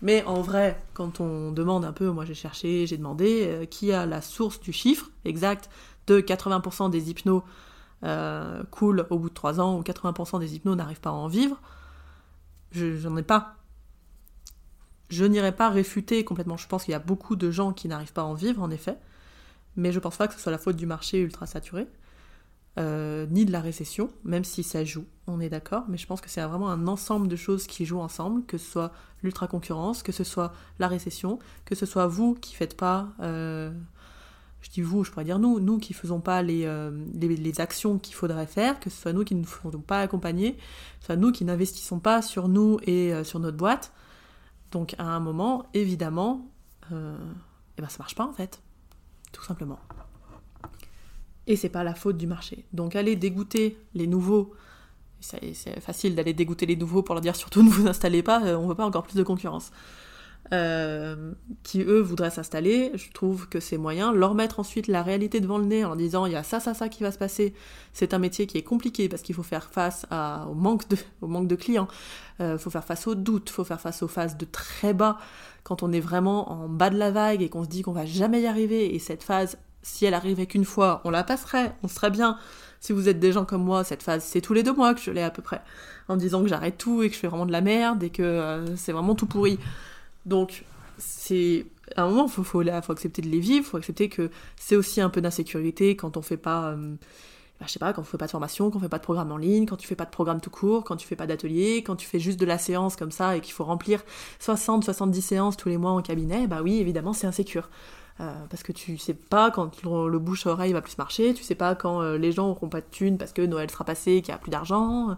Mais 0.02 0.22
en 0.24 0.40
vrai, 0.40 0.80
quand 0.94 1.20
on 1.20 1.50
demande 1.50 1.84
un 1.84 1.92
peu, 1.92 2.10
moi 2.10 2.24
j'ai 2.24 2.34
cherché, 2.34 2.86
j'ai 2.86 2.96
demandé, 2.96 3.46
euh, 3.48 3.64
qui 3.66 3.90
a 3.92 4.06
la 4.06 4.22
source 4.22 4.60
du 4.60 4.72
chiffre 4.72 5.10
exact 5.24 5.68
de 6.06 6.20
80% 6.20 6.88
des 6.88 7.10
hypnos 7.10 7.42
coulent 8.70 9.04
au 9.10 9.18
bout 9.18 9.28
de 9.28 9.34
3 9.34 9.60
ans 9.60 9.76
ou 9.76 9.82
80% 9.82 10.38
des 10.38 10.54
hypnos 10.54 10.76
n'arrivent 10.76 11.00
pas 11.00 11.10
à 11.10 11.14
en 11.14 11.26
vivre, 11.26 11.60
j'en 12.72 13.16
ai 13.16 13.24
pas. 13.24 13.57
Je 15.08 15.24
n'irai 15.24 15.52
pas 15.52 15.70
réfuter 15.70 16.24
complètement. 16.24 16.56
Je 16.56 16.66
pense 16.66 16.84
qu'il 16.84 16.92
y 16.92 16.94
a 16.94 17.00
beaucoup 17.00 17.36
de 17.36 17.50
gens 17.50 17.72
qui 17.72 17.88
n'arrivent 17.88 18.12
pas 18.12 18.22
à 18.22 18.24
en 18.24 18.34
vivre, 18.34 18.62
en 18.62 18.70
effet. 18.70 18.96
Mais 19.76 19.92
je 19.92 20.00
pense 20.00 20.16
pas 20.16 20.28
que 20.28 20.34
ce 20.34 20.40
soit 20.40 20.52
la 20.52 20.58
faute 20.58 20.76
du 20.76 20.86
marché 20.86 21.20
ultra 21.20 21.46
saturé, 21.46 21.86
euh, 22.78 23.26
ni 23.30 23.44
de 23.44 23.52
la 23.52 23.60
récession, 23.60 24.10
même 24.24 24.44
si 24.44 24.64
ça 24.64 24.84
joue, 24.84 25.04
on 25.28 25.40
est 25.40 25.48
d'accord. 25.48 25.84
Mais 25.88 25.96
je 25.96 26.06
pense 26.06 26.20
que 26.20 26.28
c'est 26.28 26.42
vraiment 26.42 26.68
un 26.68 26.88
ensemble 26.88 27.28
de 27.28 27.36
choses 27.36 27.66
qui 27.66 27.86
jouent 27.86 28.00
ensemble, 28.00 28.44
que 28.44 28.58
ce 28.58 28.70
soit 28.70 28.92
l'ultra 29.22 29.46
concurrence, 29.46 30.02
que 30.02 30.12
ce 30.12 30.24
soit 30.24 30.52
la 30.80 30.88
récession, 30.88 31.38
que 31.64 31.76
ce 31.76 31.86
soit 31.86 32.08
vous 32.08 32.34
qui 32.34 32.56
faites 32.56 32.76
pas, 32.76 33.08
euh, 33.20 33.70
je 34.60 34.70
dis 34.70 34.82
vous, 34.82 35.04
je 35.04 35.12
pourrais 35.12 35.24
dire 35.24 35.38
nous, 35.38 35.60
nous 35.60 35.78
qui 35.78 35.94
faisons 35.94 36.20
pas 36.20 36.42
les, 36.42 36.66
euh, 36.66 36.90
les, 37.14 37.60
actions 37.60 37.98
qu'il 37.98 38.16
faudrait 38.16 38.46
faire, 38.46 38.80
que 38.80 38.90
ce 38.90 39.00
soit 39.00 39.12
nous 39.12 39.22
qui 39.22 39.36
ne 39.36 39.40
nous 39.40 39.46
faisons 39.46 39.80
pas 39.80 40.00
accompagner, 40.00 40.54
que 40.54 40.60
ce 41.00 41.06
soit 41.06 41.16
nous 41.16 41.30
qui 41.30 41.44
n'investissons 41.44 42.00
pas 42.00 42.20
sur 42.20 42.48
nous 42.48 42.78
et 42.84 43.12
sur 43.22 43.38
notre 43.38 43.56
boîte. 43.56 43.92
Donc 44.70 44.94
à 44.98 45.04
un 45.04 45.20
moment, 45.20 45.66
évidemment, 45.74 46.46
euh, 46.92 47.16
eh 47.76 47.82
ben 47.82 47.88
ça 47.88 47.98
marche 47.98 48.14
pas 48.14 48.26
en 48.26 48.32
fait, 48.32 48.60
tout 49.32 49.42
simplement. 49.42 49.78
Et 51.46 51.56
c'est 51.56 51.70
pas 51.70 51.84
la 51.84 51.94
faute 51.94 52.18
du 52.18 52.26
marché. 52.26 52.64
Donc 52.72 52.94
aller 52.94 53.16
dégoûter 53.16 53.78
les 53.94 54.06
nouveaux, 54.06 54.54
c'est 55.20 55.80
facile 55.80 56.14
d'aller 56.14 56.34
dégoûter 56.34 56.66
les 56.66 56.76
nouveaux 56.76 57.02
pour 57.02 57.14
leur 57.14 57.22
dire 57.22 57.36
surtout 57.36 57.62
ne 57.64 57.70
vous 57.70 57.88
installez 57.88 58.22
pas, 58.22 58.40
on 58.56 58.66
veut 58.66 58.74
pas 58.74 58.86
encore 58.86 59.04
plus 59.04 59.16
de 59.16 59.22
concurrence. 59.22 59.70
Euh, 60.54 61.32
qui 61.62 61.82
eux 61.82 62.00
voudraient 62.00 62.30
s'installer, 62.30 62.90
je 62.94 63.10
trouve 63.12 63.48
que 63.48 63.60
c'est 63.60 63.76
moyen. 63.76 64.12
Leur 64.12 64.34
mettre 64.34 64.60
ensuite 64.60 64.86
la 64.86 65.02
réalité 65.02 65.40
devant 65.40 65.58
le 65.58 65.66
nez 65.66 65.84
en 65.84 65.94
disant 65.94 66.24
il 66.24 66.32
y 66.32 66.36
a 66.36 66.42
ça, 66.42 66.58
ça, 66.58 66.72
ça 66.72 66.88
qui 66.88 67.02
va 67.02 67.12
se 67.12 67.18
passer. 67.18 67.52
C'est 67.92 68.14
un 68.14 68.18
métier 68.18 68.46
qui 68.46 68.56
est 68.56 68.62
compliqué 68.62 69.10
parce 69.10 69.20
qu'il 69.20 69.34
faut 69.34 69.42
faire 69.42 69.68
face 69.70 70.06
au, 70.48 70.54
manque 70.54 70.88
de, 70.88 70.96
au 71.20 71.26
manque 71.26 71.48
de 71.48 71.56
clients, 71.56 71.88
il 72.38 72.44
euh, 72.44 72.58
faut 72.58 72.70
faire 72.70 72.84
face 72.84 73.06
aux 73.06 73.14
doutes, 73.14 73.50
il 73.50 73.52
faut 73.52 73.64
faire 73.64 73.80
face 73.80 74.02
aux 74.02 74.08
phases 74.08 74.38
de 74.38 74.46
très 74.46 74.94
bas 74.94 75.18
quand 75.64 75.82
on 75.82 75.92
est 75.92 76.00
vraiment 76.00 76.50
en 76.50 76.68
bas 76.68 76.88
de 76.88 76.96
la 76.96 77.10
vague 77.10 77.42
et 77.42 77.50
qu'on 77.50 77.64
se 77.64 77.68
dit 77.68 77.82
qu'on 77.82 77.92
va 77.92 78.06
jamais 78.06 78.40
y 78.40 78.46
arriver. 78.46 78.94
Et 78.94 78.98
cette 78.98 79.22
phase, 79.22 79.58
si 79.82 80.06
elle 80.06 80.14
arrivait 80.14 80.46
qu'une 80.46 80.64
fois, 80.64 81.02
on 81.04 81.10
la 81.10 81.24
passerait, 81.24 81.74
on 81.82 81.88
serait 81.88 82.10
bien. 82.10 82.38
Si 82.80 82.92
vous 82.92 83.08
êtes 83.08 83.18
des 83.18 83.32
gens 83.32 83.44
comme 83.44 83.64
moi, 83.64 83.84
cette 83.84 84.02
phase, 84.02 84.24
c'est 84.24 84.40
tous 84.40 84.54
les 84.54 84.62
deux 84.62 84.72
mois 84.72 84.94
que 84.94 85.00
je 85.00 85.10
l'ai 85.10 85.22
à 85.22 85.30
peu 85.30 85.42
près, 85.42 85.60
en 86.06 86.16
disant 86.16 86.42
que 86.42 86.48
j'arrête 86.48 86.78
tout 86.78 87.02
et 87.02 87.08
que 87.08 87.14
je 87.14 87.20
fais 87.20 87.26
vraiment 87.26 87.44
de 87.44 87.52
la 87.52 87.60
merde 87.60 88.02
et 88.02 88.10
que 88.10 88.22
euh, 88.22 88.76
c'est 88.76 88.92
vraiment 88.92 89.14
tout 89.14 89.26
pourri. 89.26 89.58
Donc, 90.26 90.64
c'est 90.98 91.66
à 91.96 92.02
un 92.02 92.08
moment, 92.08 92.26
il 92.26 92.30
faut, 92.30 92.42
faut, 92.42 92.62
faut, 92.62 92.92
accepter 92.92 93.22
de 93.22 93.28
les 93.28 93.40
vivre, 93.40 93.66
faut 93.66 93.76
accepter 93.76 94.08
que 94.08 94.30
c'est 94.56 94.76
aussi 94.76 95.00
un 95.00 95.10
peu 95.10 95.20
d'insécurité 95.20 95.96
quand 95.96 96.16
on 96.16 96.22
fait 96.22 96.36
pas, 96.36 96.70
euh, 96.70 96.94
bah, 97.60 97.66
je 97.66 97.72
sais 97.72 97.78
pas, 97.78 97.92
quand 97.92 98.02
on 98.02 98.04
fait 98.04 98.18
pas 98.18 98.26
de 98.26 98.30
formation, 98.30 98.70
quand 98.70 98.78
on 98.78 98.82
fait 98.82 98.88
pas 98.88 98.98
de 98.98 99.02
programme 99.02 99.32
en 99.32 99.36
ligne, 99.36 99.66
quand 99.66 99.76
tu 99.76 99.86
fais 99.86 99.96
pas 99.96 100.04
de 100.04 100.10
programme 100.10 100.40
tout 100.40 100.50
court, 100.50 100.84
quand 100.84 100.96
tu 100.96 101.06
fais 101.06 101.16
pas 101.16 101.26
d'atelier, 101.26 101.78
quand 101.78 101.96
tu 101.96 102.06
fais 102.06 102.18
juste 102.18 102.38
de 102.38 102.46
la 102.46 102.58
séance 102.58 102.96
comme 102.96 103.10
ça 103.10 103.36
et 103.36 103.40
qu'il 103.40 103.52
faut 103.52 103.64
remplir 103.64 104.02
60, 104.40 104.84
70 104.84 105.22
séances 105.22 105.56
tous 105.56 105.68
les 105.68 105.78
mois 105.78 105.92
en 105.92 106.02
cabinet, 106.02 106.46
bah 106.46 106.60
oui, 106.62 106.78
évidemment, 106.78 107.12
c'est 107.12 107.26
insécure. 107.26 107.68
Euh, 108.20 108.32
parce 108.50 108.64
que 108.64 108.72
tu 108.72 108.98
sais 108.98 109.14
pas 109.14 109.52
quand 109.52 109.80
le, 109.84 110.18
bouche 110.18 110.48
à 110.48 110.50
oreille 110.50 110.72
va 110.72 110.82
plus 110.82 110.98
marcher, 110.98 111.34
tu 111.34 111.44
sais 111.44 111.54
pas 111.54 111.76
quand 111.76 112.02
euh, 112.02 112.18
les 112.18 112.32
gens 112.32 112.48
auront 112.48 112.68
pas 112.68 112.80
de 112.80 112.86
thunes 112.90 113.16
parce 113.16 113.32
que 113.32 113.42
Noël 113.42 113.70
sera 113.70 113.84
passé, 113.84 114.22
qu'il 114.22 114.30
y 114.30 114.34
a 114.34 114.38
plus 114.38 114.50
d'argent, 114.50 115.16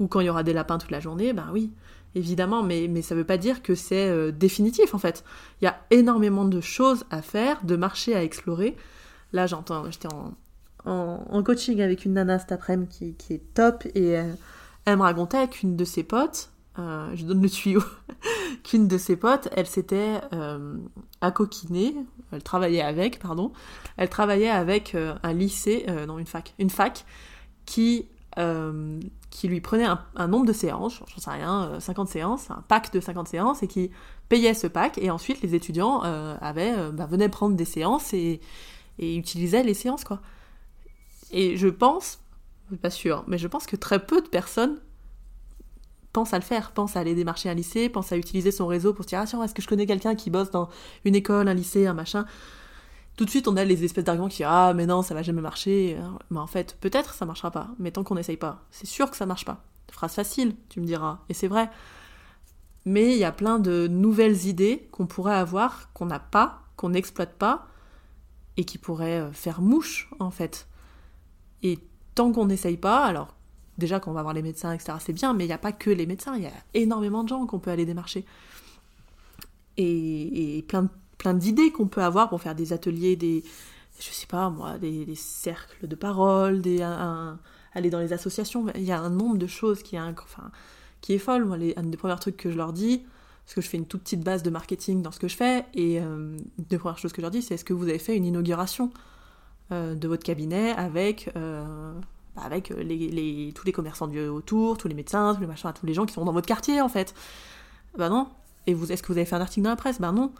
ou 0.00 0.06
quand 0.06 0.20
il 0.20 0.26
y 0.26 0.30
aura 0.30 0.42
des 0.42 0.54
lapins 0.54 0.78
toute 0.78 0.90
la 0.90 1.00
journée, 1.00 1.34
bah 1.34 1.48
oui 1.52 1.70
évidemment, 2.14 2.62
mais, 2.62 2.88
mais 2.88 3.02
ça 3.02 3.14
veut 3.14 3.24
pas 3.24 3.38
dire 3.38 3.62
que 3.62 3.74
c'est 3.74 4.08
euh, 4.08 4.32
définitif 4.32 4.94
en 4.94 4.98
fait. 4.98 5.24
Il 5.60 5.64
y 5.64 5.68
a 5.68 5.78
énormément 5.90 6.44
de 6.44 6.60
choses 6.60 7.04
à 7.10 7.22
faire, 7.22 7.64
de 7.64 7.76
marchés 7.76 8.14
à 8.14 8.22
explorer. 8.22 8.76
Là, 9.32 9.46
j'entends, 9.46 9.90
j'étais 9.90 10.08
en, 10.12 10.34
en, 10.84 11.42
coaching 11.42 11.80
avec 11.80 12.04
une 12.04 12.14
nana 12.14 12.38
cet 12.38 12.52
après-midi 12.52 13.14
qui, 13.18 13.34
est 13.34 13.54
top 13.54 13.84
et 13.94 14.18
euh, 14.18 14.32
elle 14.84 14.96
me 14.96 15.02
racontait 15.02 15.48
qu'une 15.48 15.76
de 15.76 15.84
ses 15.84 16.02
potes, 16.02 16.50
euh, 16.78 17.10
je 17.14 17.24
donne 17.24 17.42
le 17.42 17.50
tuyau, 17.50 17.82
qu'une 18.64 18.88
de 18.88 18.96
ses 18.96 19.16
potes, 19.16 19.48
elle 19.54 19.66
s'était 19.66 20.20
à 21.20 21.30
coquiner, 21.30 21.94
elle 22.32 22.42
travaillait 22.42 22.82
avec, 22.82 23.18
pardon, 23.18 23.52
elle 23.96 24.08
travaillait 24.08 24.48
avec 24.48 24.94
un 24.94 25.32
lycée, 25.32 25.84
non 26.06 26.18
une 26.18 26.26
fac, 26.26 26.54
une 26.58 26.70
fac 26.70 27.04
qui 27.66 28.06
qui 29.30 29.48
lui 29.48 29.60
prenait 29.60 29.86
un, 30.16 30.28
nombre 30.28 30.46
de 30.46 30.52
séances, 30.52 31.00
j'en 31.06 31.20
sais 31.20 31.30
rien, 31.30 31.78
50 31.80 32.08
euh, 32.08 32.10
séances, 32.10 32.50
un 32.50 32.64
pack 32.66 32.92
de 32.92 33.00
50 33.00 33.28
séances, 33.28 33.62
et 33.62 33.68
qui 33.68 33.90
payait 34.28 34.54
ce 34.54 34.66
pack, 34.66 34.98
et 34.98 35.10
ensuite 35.10 35.42
les 35.42 35.54
étudiants 35.54 36.02
euh, 36.04 36.36
avaient, 36.40 36.74
euh, 36.76 36.90
bah, 36.90 37.06
venaient 37.06 37.28
prendre 37.28 37.56
des 37.56 37.64
séances 37.64 38.14
et, 38.14 38.40
et, 38.98 39.16
utilisaient 39.16 39.62
les 39.62 39.74
séances, 39.74 40.04
quoi. 40.04 40.20
Et 41.30 41.56
je 41.56 41.68
pense, 41.68 42.20
pas 42.80 42.90
sûre, 42.90 43.24
mais 43.26 43.38
je 43.38 43.48
pense 43.48 43.66
que 43.66 43.76
très 43.76 44.04
peu 44.04 44.22
de 44.22 44.28
personnes 44.28 44.78
pensent 46.12 46.32
à 46.32 46.38
le 46.38 46.44
faire, 46.44 46.72
pensent 46.72 46.96
à 46.96 47.00
aller 47.00 47.14
démarcher 47.14 47.50
un 47.50 47.54
lycée, 47.54 47.90
pensent 47.90 48.12
à 48.12 48.16
utiliser 48.16 48.50
son 48.50 48.66
réseau 48.66 48.94
pour 48.94 49.04
se 49.04 49.10
dire, 49.10 49.20
ah 49.20 49.44
est-ce 49.44 49.54
que 49.54 49.62
je 49.62 49.68
connais 49.68 49.86
quelqu'un 49.86 50.14
qui 50.14 50.30
bosse 50.30 50.50
dans 50.50 50.70
une 51.04 51.14
école, 51.14 51.48
un 51.48 51.54
lycée, 51.54 51.86
un 51.86 51.94
machin? 51.94 52.24
Tout 53.18 53.24
de 53.24 53.30
suite 53.30 53.48
on 53.48 53.56
a 53.56 53.64
les 53.64 53.84
espèces 53.84 54.04
d'arguments 54.04 54.28
qui 54.28 54.44
ah 54.44 54.72
mais 54.74 54.86
non 54.86 55.02
ça 55.02 55.12
va 55.12 55.22
jamais 55.22 55.42
marcher. 55.42 55.98
Mais 56.30 56.38
en 56.38 56.46
fait 56.46 56.76
peut-être 56.80 57.14
ça 57.14 57.26
marchera 57.26 57.50
pas 57.50 57.68
mais 57.80 57.90
tant 57.90 58.04
qu'on 58.04 58.14
n'essaye 58.14 58.36
pas 58.36 58.64
c'est 58.70 58.86
sûr 58.86 59.10
que 59.10 59.16
ça 59.16 59.26
marche 59.26 59.44
pas. 59.44 59.64
Phrase 59.90 60.14
facile 60.14 60.54
tu 60.68 60.80
me 60.80 60.86
diras 60.86 61.18
et 61.28 61.34
c'est 61.34 61.48
vrai. 61.48 61.68
Mais 62.84 63.12
il 63.12 63.18
y 63.18 63.24
a 63.24 63.32
plein 63.32 63.58
de 63.58 63.88
nouvelles 63.88 64.46
idées 64.46 64.88
qu'on 64.92 65.08
pourrait 65.08 65.34
avoir 65.34 65.92
qu'on 65.94 66.06
n'a 66.06 66.20
pas 66.20 66.62
qu'on 66.76 66.90
n'exploite 66.90 67.34
pas 67.34 67.66
et 68.56 68.64
qui 68.64 68.78
pourraient 68.78 69.20
euh, 69.20 69.32
faire 69.32 69.60
mouche 69.62 70.08
en 70.20 70.30
fait. 70.30 70.68
Et 71.64 71.80
tant 72.14 72.30
qu'on 72.30 72.46
n'essaye 72.46 72.76
pas 72.76 73.04
alors 73.04 73.34
déjà 73.78 73.98
qu'on 73.98 74.12
va 74.12 74.22
voir 74.22 74.32
les 74.32 74.42
médecins 74.42 74.72
etc 74.72 74.94
c'est 75.00 75.12
bien 75.12 75.34
mais 75.34 75.42
il 75.42 75.48
n'y 75.48 75.52
a 75.52 75.58
pas 75.58 75.72
que 75.72 75.90
les 75.90 76.06
médecins 76.06 76.36
il 76.36 76.44
y 76.44 76.46
a 76.46 76.52
énormément 76.74 77.24
de 77.24 77.28
gens 77.28 77.46
qu'on 77.46 77.58
peut 77.58 77.72
aller 77.72 77.84
démarcher. 77.84 78.24
Et, 79.76 80.58
et 80.58 80.62
plein 80.62 80.84
de 80.84 80.88
plein 81.18 81.34
d'idées 81.34 81.70
qu'on 81.72 81.86
peut 81.86 82.02
avoir 82.02 82.28
pour 82.28 82.40
faire 82.40 82.54
des 82.54 82.72
ateliers, 82.72 83.16
des, 83.16 83.44
je 83.98 84.10
sais 84.10 84.26
pas 84.26 84.48
moi, 84.50 84.78
des, 84.78 85.14
cercles 85.14 85.86
de 85.86 85.94
parole, 85.94 86.62
des, 86.62 86.82
aller 87.74 87.90
dans 87.90 87.98
les 87.98 88.12
associations. 88.12 88.66
Il 88.74 88.84
y 88.84 88.92
a 88.92 89.00
un 89.00 89.10
nombre 89.10 89.36
de 89.36 89.46
choses 89.46 89.82
qui 89.82 89.96
est, 89.96 90.00
enfin, 90.00 90.50
qui 91.00 91.14
est 91.14 91.18
folle. 91.18 91.44
Moi, 91.44 91.56
les, 91.56 91.74
un 91.76 91.82
des 91.82 91.96
premiers 91.96 92.16
trucs 92.16 92.36
que 92.36 92.50
je 92.50 92.56
leur 92.56 92.72
dis, 92.72 93.02
parce 93.44 93.54
que 93.54 93.60
je 93.60 93.68
fais 93.68 93.78
une 93.78 93.86
toute 93.86 94.02
petite 94.02 94.22
base 94.22 94.42
de 94.42 94.50
marketing 94.50 95.02
dans 95.02 95.10
ce 95.10 95.18
que 95.18 95.28
je 95.28 95.36
fais, 95.36 95.64
et 95.74 96.00
euh, 96.00 96.36
une 96.58 96.64
des 96.68 96.78
premières 96.78 96.98
choses 96.98 97.12
que 97.12 97.18
je 97.18 97.22
leur 97.22 97.30
dis, 97.30 97.42
c'est 97.42 97.54
est-ce 97.54 97.64
que 97.64 97.72
vous 97.72 97.88
avez 97.88 97.98
fait 97.98 98.16
une 98.16 98.24
inauguration 98.24 98.90
euh, 99.72 99.94
de 99.94 100.08
votre 100.08 100.22
cabinet 100.22 100.72
avec, 100.72 101.30
euh, 101.36 101.92
bah, 102.36 102.42
avec 102.44 102.70
les, 102.70 103.52
tous 103.54 103.66
les 103.66 103.72
commerçants 103.72 104.06
du 104.06 104.20
autour, 104.20 104.78
tous 104.78 104.88
les 104.88 104.94
médecins, 104.94 105.34
tous 105.34 105.40
les 105.40 105.46
machins, 105.46 105.72
tous 105.78 105.86
les 105.86 105.94
gens 105.94 106.06
qui 106.06 106.14
sont 106.14 106.24
dans 106.24 106.32
votre 106.32 106.46
quartier 106.46 106.80
en 106.80 106.88
fait? 106.88 107.14
Bah 107.96 108.08
non. 108.08 108.28
Et 108.66 108.74
vous, 108.74 108.92
est-ce 108.92 109.02
que 109.02 109.08
vous 109.08 109.18
avez 109.18 109.24
fait 109.24 109.36
un 109.36 109.40
article 109.40 109.64
dans 109.64 109.70
la 109.70 109.76
presse? 109.76 110.00
Bah 110.00 110.12
non. 110.12 110.32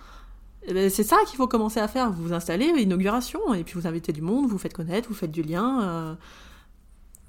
Eh 0.71 0.75
ben, 0.75 0.91
c'est 0.91 1.03
ça 1.03 1.17
qu'il 1.27 1.39
faut 1.39 1.49
commencer 1.49 1.81
à 1.81 1.89
faire. 1.89 2.13
Vous 2.13 2.25
vous 2.25 2.33
installez, 2.35 2.67
inauguration, 2.67 3.55
et 3.55 3.65
puis 3.65 3.75
vous 3.75 3.87
invitez 3.87 4.13
du 4.13 4.21
monde, 4.21 4.49
vous 4.51 4.59
faites 4.59 4.75
connaître, 4.75 5.09
vous 5.09 5.15
faites 5.15 5.31
du 5.31 5.43
lien. 5.43 5.83
Euh. 5.83 6.15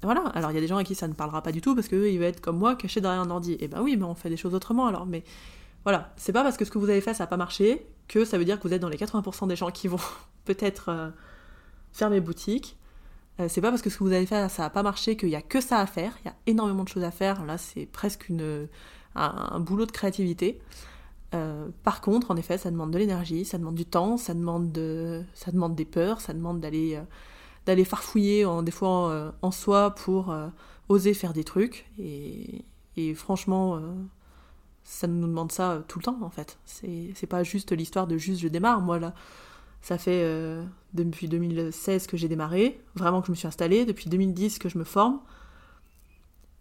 Voilà. 0.02 0.20
Alors 0.34 0.50
il 0.50 0.54
y 0.54 0.58
a 0.58 0.60
des 0.60 0.66
gens 0.66 0.76
à 0.76 0.84
qui 0.84 0.94
ça 0.94 1.08
ne 1.08 1.14
parlera 1.14 1.42
pas 1.42 1.50
du 1.50 1.62
tout 1.62 1.74
parce 1.74 1.88
qu'eux, 1.88 2.10
ils 2.10 2.18
vont 2.18 2.26
être 2.26 2.42
comme 2.42 2.58
moi, 2.58 2.74
cachés 2.74 3.00
derrière 3.00 3.22
un 3.22 3.30
ordi. 3.30 3.52
Et 3.52 3.64
eh 3.64 3.68
ben 3.68 3.80
oui, 3.80 3.96
mais 3.96 4.04
on 4.04 4.14
fait 4.14 4.28
des 4.28 4.36
choses 4.36 4.54
autrement 4.54 4.86
alors. 4.86 5.06
Mais 5.06 5.24
voilà, 5.84 6.12
c'est 6.16 6.32
pas 6.32 6.42
parce 6.42 6.58
que 6.58 6.66
ce 6.66 6.70
que 6.70 6.78
vous 6.78 6.90
avez 6.90 7.00
fait 7.00 7.14
ça 7.14 7.24
n'a 7.24 7.28
pas 7.28 7.38
marché 7.38 7.86
que 8.08 8.26
ça 8.26 8.36
veut 8.36 8.44
dire 8.44 8.60
que 8.60 8.68
vous 8.68 8.74
êtes 8.74 8.82
dans 8.82 8.90
les 8.90 8.98
80% 8.98 9.48
des 9.48 9.56
gens 9.56 9.70
qui 9.70 9.88
vont 9.88 10.00
peut-être 10.44 10.90
euh, 10.90 11.10
fermer 11.92 12.20
boutique. 12.20 12.76
Euh, 13.40 13.46
c'est 13.48 13.62
pas 13.62 13.70
parce 13.70 13.80
que 13.80 13.88
ce 13.88 13.96
que 13.96 14.04
vous 14.04 14.12
avez 14.12 14.26
fait 14.26 14.50
ça 14.50 14.64
n'a 14.64 14.70
pas 14.70 14.82
marché 14.82 15.16
qu'il 15.16 15.30
y 15.30 15.36
a 15.36 15.42
que 15.42 15.62
ça 15.62 15.78
à 15.78 15.86
faire. 15.86 16.12
Il 16.24 16.28
y 16.28 16.30
a 16.30 16.34
énormément 16.46 16.84
de 16.84 16.88
choses 16.88 17.04
à 17.04 17.10
faire. 17.10 17.44
Là, 17.46 17.56
c'est 17.56 17.86
presque 17.86 18.30
un 19.14 19.60
boulot 19.60 19.86
de 19.86 19.92
créativité. 19.92 20.60
Euh, 21.34 21.68
par 21.84 22.00
contre, 22.00 22.30
en 22.30 22.36
effet, 22.36 22.58
ça 22.58 22.70
demande 22.70 22.90
de 22.90 22.98
l'énergie, 22.98 23.44
ça 23.44 23.58
demande 23.58 23.76
du 23.76 23.84
temps, 23.84 24.16
ça 24.16 24.34
demande, 24.34 24.72
de, 24.72 25.22
ça 25.34 25.52
demande 25.52 25.76
des 25.76 25.84
peurs, 25.84 26.20
ça 26.20 26.32
demande 26.32 26.60
d'aller 26.60 26.98
euh, 27.68 27.84
farfouiller 27.84 28.44
en, 28.44 28.62
des 28.62 28.72
fois 28.72 29.10
euh, 29.10 29.30
en, 29.42 29.50
soi 29.50 29.94
pour 29.94 30.34
oser 30.88 31.14
faire 31.14 31.32
des 31.32 31.44
trucs. 31.44 31.88
Et, 31.98 32.64
et 32.96 33.14
franchement, 33.14 33.80
ça 34.82 35.06
nous 35.06 35.26
demande 35.26 35.52
ça 35.52 35.82
tout 35.86 35.98
le 36.00 36.04
temps, 36.04 36.18
en 36.22 36.30
fait. 36.30 36.58
C'est 36.64 37.28
pas 37.28 37.44
juste 37.44 37.72
l'histoire 37.72 38.06
de 38.06 38.18
juste 38.18 38.40
je 38.40 38.48
démarre. 38.48 38.80
Moi, 38.80 38.98
là, 38.98 39.14
ça 39.82 39.98
fait 39.98 40.24
depuis 40.94 41.28
2016 41.28 42.08
que 42.08 42.16
j'ai 42.16 42.28
démarré, 42.28 42.80
vraiment 42.96 43.20
que 43.20 43.28
je 43.28 43.32
me 43.32 43.36
suis 43.36 43.46
installée, 43.46 43.84
depuis 43.84 44.10
2010 44.10 44.58
que 44.58 44.68
je 44.68 44.78
me 44.78 44.84
forme. 44.84 45.20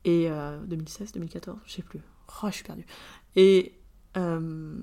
Et 0.05 0.29
2016, 0.67 1.11
2014, 1.13 1.57
je 1.65 1.71
sais 1.73 1.81
plus. 1.81 2.01
Oh, 2.43 2.47
je 2.47 2.53
suis 2.53 2.63
perdue. 2.63 2.85
Et 3.35 3.78
euh, 4.17 4.81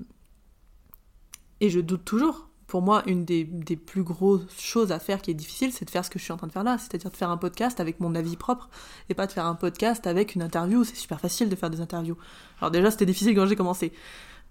et 1.59 1.69
je 1.69 1.79
doute 1.79 2.05
toujours. 2.05 2.49
Pour 2.67 2.81
moi, 2.81 3.01
une 3.05 3.23
des, 3.23 3.45
plus 3.45 4.03
grosses 4.03 4.41
choses 4.59 4.91
à 4.91 4.99
faire 4.99 5.21
qui 5.21 5.31
est 5.31 5.35
difficile, 5.35 5.71
c'est 5.71 5.85
de 5.85 5.89
faire 5.89 6.03
ce 6.03 6.09
que 6.09 6.19
je 6.19 6.25
suis 6.25 6.33
en 6.33 6.37
train 6.37 6.47
de 6.47 6.51
faire 6.51 6.65
là, 6.65 6.77
c'est-à-dire 6.77 7.11
de 7.11 7.15
faire 7.15 7.29
un 7.29 7.37
podcast 7.37 7.79
avec 7.79 8.01
mon 8.01 8.13
avis 8.13 8.35
propre, 8.35 8.69
et 9.07 9.13
pas 9.13 9.25
de 9.25 9.31
faire 9.31 9.45
un 9.45 9.55
podcast 9.55 10.05
avec 10.05 10.35
une 10.35 10.41
interview. 10.41 10.83
C'est 10.83 10.97
super 10.97 11.21
facile 11.21 11.47
de 11.47 11.55
faire 11.55 11.69
des 11.69 11.79
interviews. 11.79 12.17
Alors 12.59 12.69
déjà, 12.71 12.91
c'était 12.91 13.05
difficile 13.05 13.33
quand 13.35 13.45
j'ai 13.45 13.55
commencé. 13.55 13.93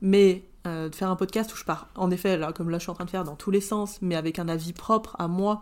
Mais 0.01 0.49
euh, 0.67 0.89
de 0.89 0.95
faire 0.95 1.11
un 1.11 1.17
podcast 1.17 1.53
où 1.53 1.57
je 1.57 1.65
pars, 1.65 1.89
en 1.95 2.11
effet, 2.11 2.39
là, 2.39 2.53
comme 2.53 2.71
là 2.71 2.79
je 2.79 2.85
suis 2.85 2.91
en 2.91 2.95
train 2.95 3.05
de 3.05 3.11
faire, 3.11 3.25
dans 3.25 3.37
tous 3.37 3.51
les 3.51 3.61
sens, 3.61 3.99
mais 4.01 4.17
avec 4.17 4.39
un 4.39 4.49
avis 4.49 4.73
propre 4.73 5.15
à 5.19 5.29
moi, 5.29 5.61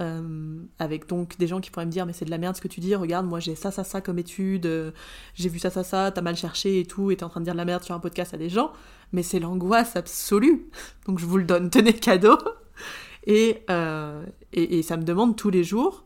euh, 0.00 0.62
avec 0.78 1.08
donc 1.08 1.36
des 1.38 1.46
gens 1.46 1.60
qui 1.60 1.70
pourraient 1.70 1.86
me 1.86 1.90
dire 1.90 2.06
mais 2.06 2.12
c'est 2.12 2.24
de 2.24 2.30
la 2.30 2.38
merde 2.38 2.56
ce 2.56 2.60
que 2.60 2.68
tu 2.68 2.80
dis, 2.80 2.94
regarde 2.94 3.26
moi 3.26 3.38
j'ai 3.38 3.54
ça 3.54 3.70
ça 3.70 3.84
ça 3.84 4.00
comme 4.00 4.18
étude, 4.18 4.66
euh, 4.66 4.92
j'ai 5.34 5.48
vu 5.48 5.58
ça 5.58 5.70
ça 5.70 5.84
ça, 5.84 6.10
t'as 6.10 6.22
mal 6.22 6.36
cherché 6.36 6.80
et 6.80 6.86
tout, 6.86 7.10
et 7.10 7.16
t'es 7.16 7.24
en 7.24 7.28
train 7.28 7.40
de 7.40 7.44
dire 7.44 7.54
de 7.54 7.58
la 7.58 7.64
merde 7.64 7.82
sur 7.82 7.94
un 7.94 8.00
podcast 8.00 8.32
à 8.32 8.36
des 8.38 8.48
gens, 8.48 8.72
mais 9.12 9.22
c'est 9.22 9.38
l'angoisse 9.40 9.96
absolue, 9.96 10.70
donc 11.06 11.18
je 11.18 11.26
vous 11.26 11.36
le 11.36 11.44
donne, 11.44 11.70
tenez 11.70 11.92
cadeau, 11.92 12.38
et, 13.26 13.62
euh, 13.68 14.24
et, 14.52 14.78
et, 14.78 14.82
ça 14.82 14.96
me 14.96 15.02
demande 15.02 15.36
tous 15.36 15.50
les 15.50 15.64
jours, 15.64 16.04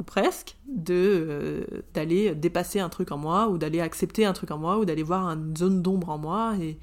ou 0.00 0.02
presque, 0.02 0.56
de 0.66 1.66
d'aller 1.92 2.34
dépasser 2.34 2.80
un 2.80 2.88
truc 2.88 3.12
en 3.12 3.18
moi, 3.18 3.48
ou 3.48 3.58
d'aller 3.58 3.80
accepter 3.80 4.24
un 4.24 4.32
truc 4.32 4.50
en 4.50 4.58
moi, 4.58 4.78
ou 4.78 4.84
d'aller 4.84 5.02
voir 5.02 5.26
une 5.26 5.56
zone 5.56 5.82
d'ombre 5.82 6.08
en 6.10 6.18
moi, 6.18 6.54
et, 6.60 6.78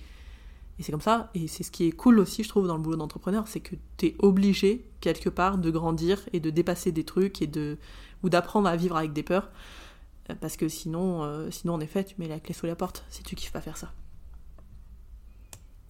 Et 0.81 0.83
c'est 0.83 0.91
comme 0.91 0.99
ça, 0.99 1.29
et 1.35 1.47
c'est 1.47 1.61
ce 1.61 1.69
qui 1.69 1.87
est 1.87 1.91
cool 1.91 2.17
aussi, 2.17 2.41
je 2.43 2.49
trouve, 2.49 2.65
dans 2.65 2.75
le 2.75 2.81
boulot 2.81 2.95
d'entrepreneur, 2.95 3.47
c'est 3.47 3.59
que 3.59 3.75
t'es 3.97 4.15
obligé, 4.17 4.83
quelque 4.99 5.29
part, 5.29 5.59
de 5.59 5.69
grandir 5.69 6.27
et 6.33 6.39
de 6.39 6.49
dépasser 6.49 6.91
des 6.91 7.03
trucs 7.03 7.43
et 7.43 7.45
de 7.45 7.77
ou 8.23 8.29
d'apprendre 8.29 8.67
à 8.67 8.75
vivre 8.75 8.97
avec 8.97 9.13
des 9.13 9.21
peurs. 9.21 9.51
Euh, 10.31 10.35
Parce 10.41 10.57
que 10.57 10.67
sinon, 10.67 11.23
euh, 11.23 11.51
sinon, 11.51 11.75
en 11.75 11.81
effet, 11.81 12.03
tu 12.03 12.15
mets 12.17 12.27
la 12.27 12.39
clé 12.39 12.55
sous 12.55 12.65
la 12.65 12.75
porte 12.75 13.05
si 13.11 13.21
tu 13.21 13.35
kiffes 13.35 13.51
pas 13.51 13.61
faire 13.61 13.77
ça. 13.77 13.93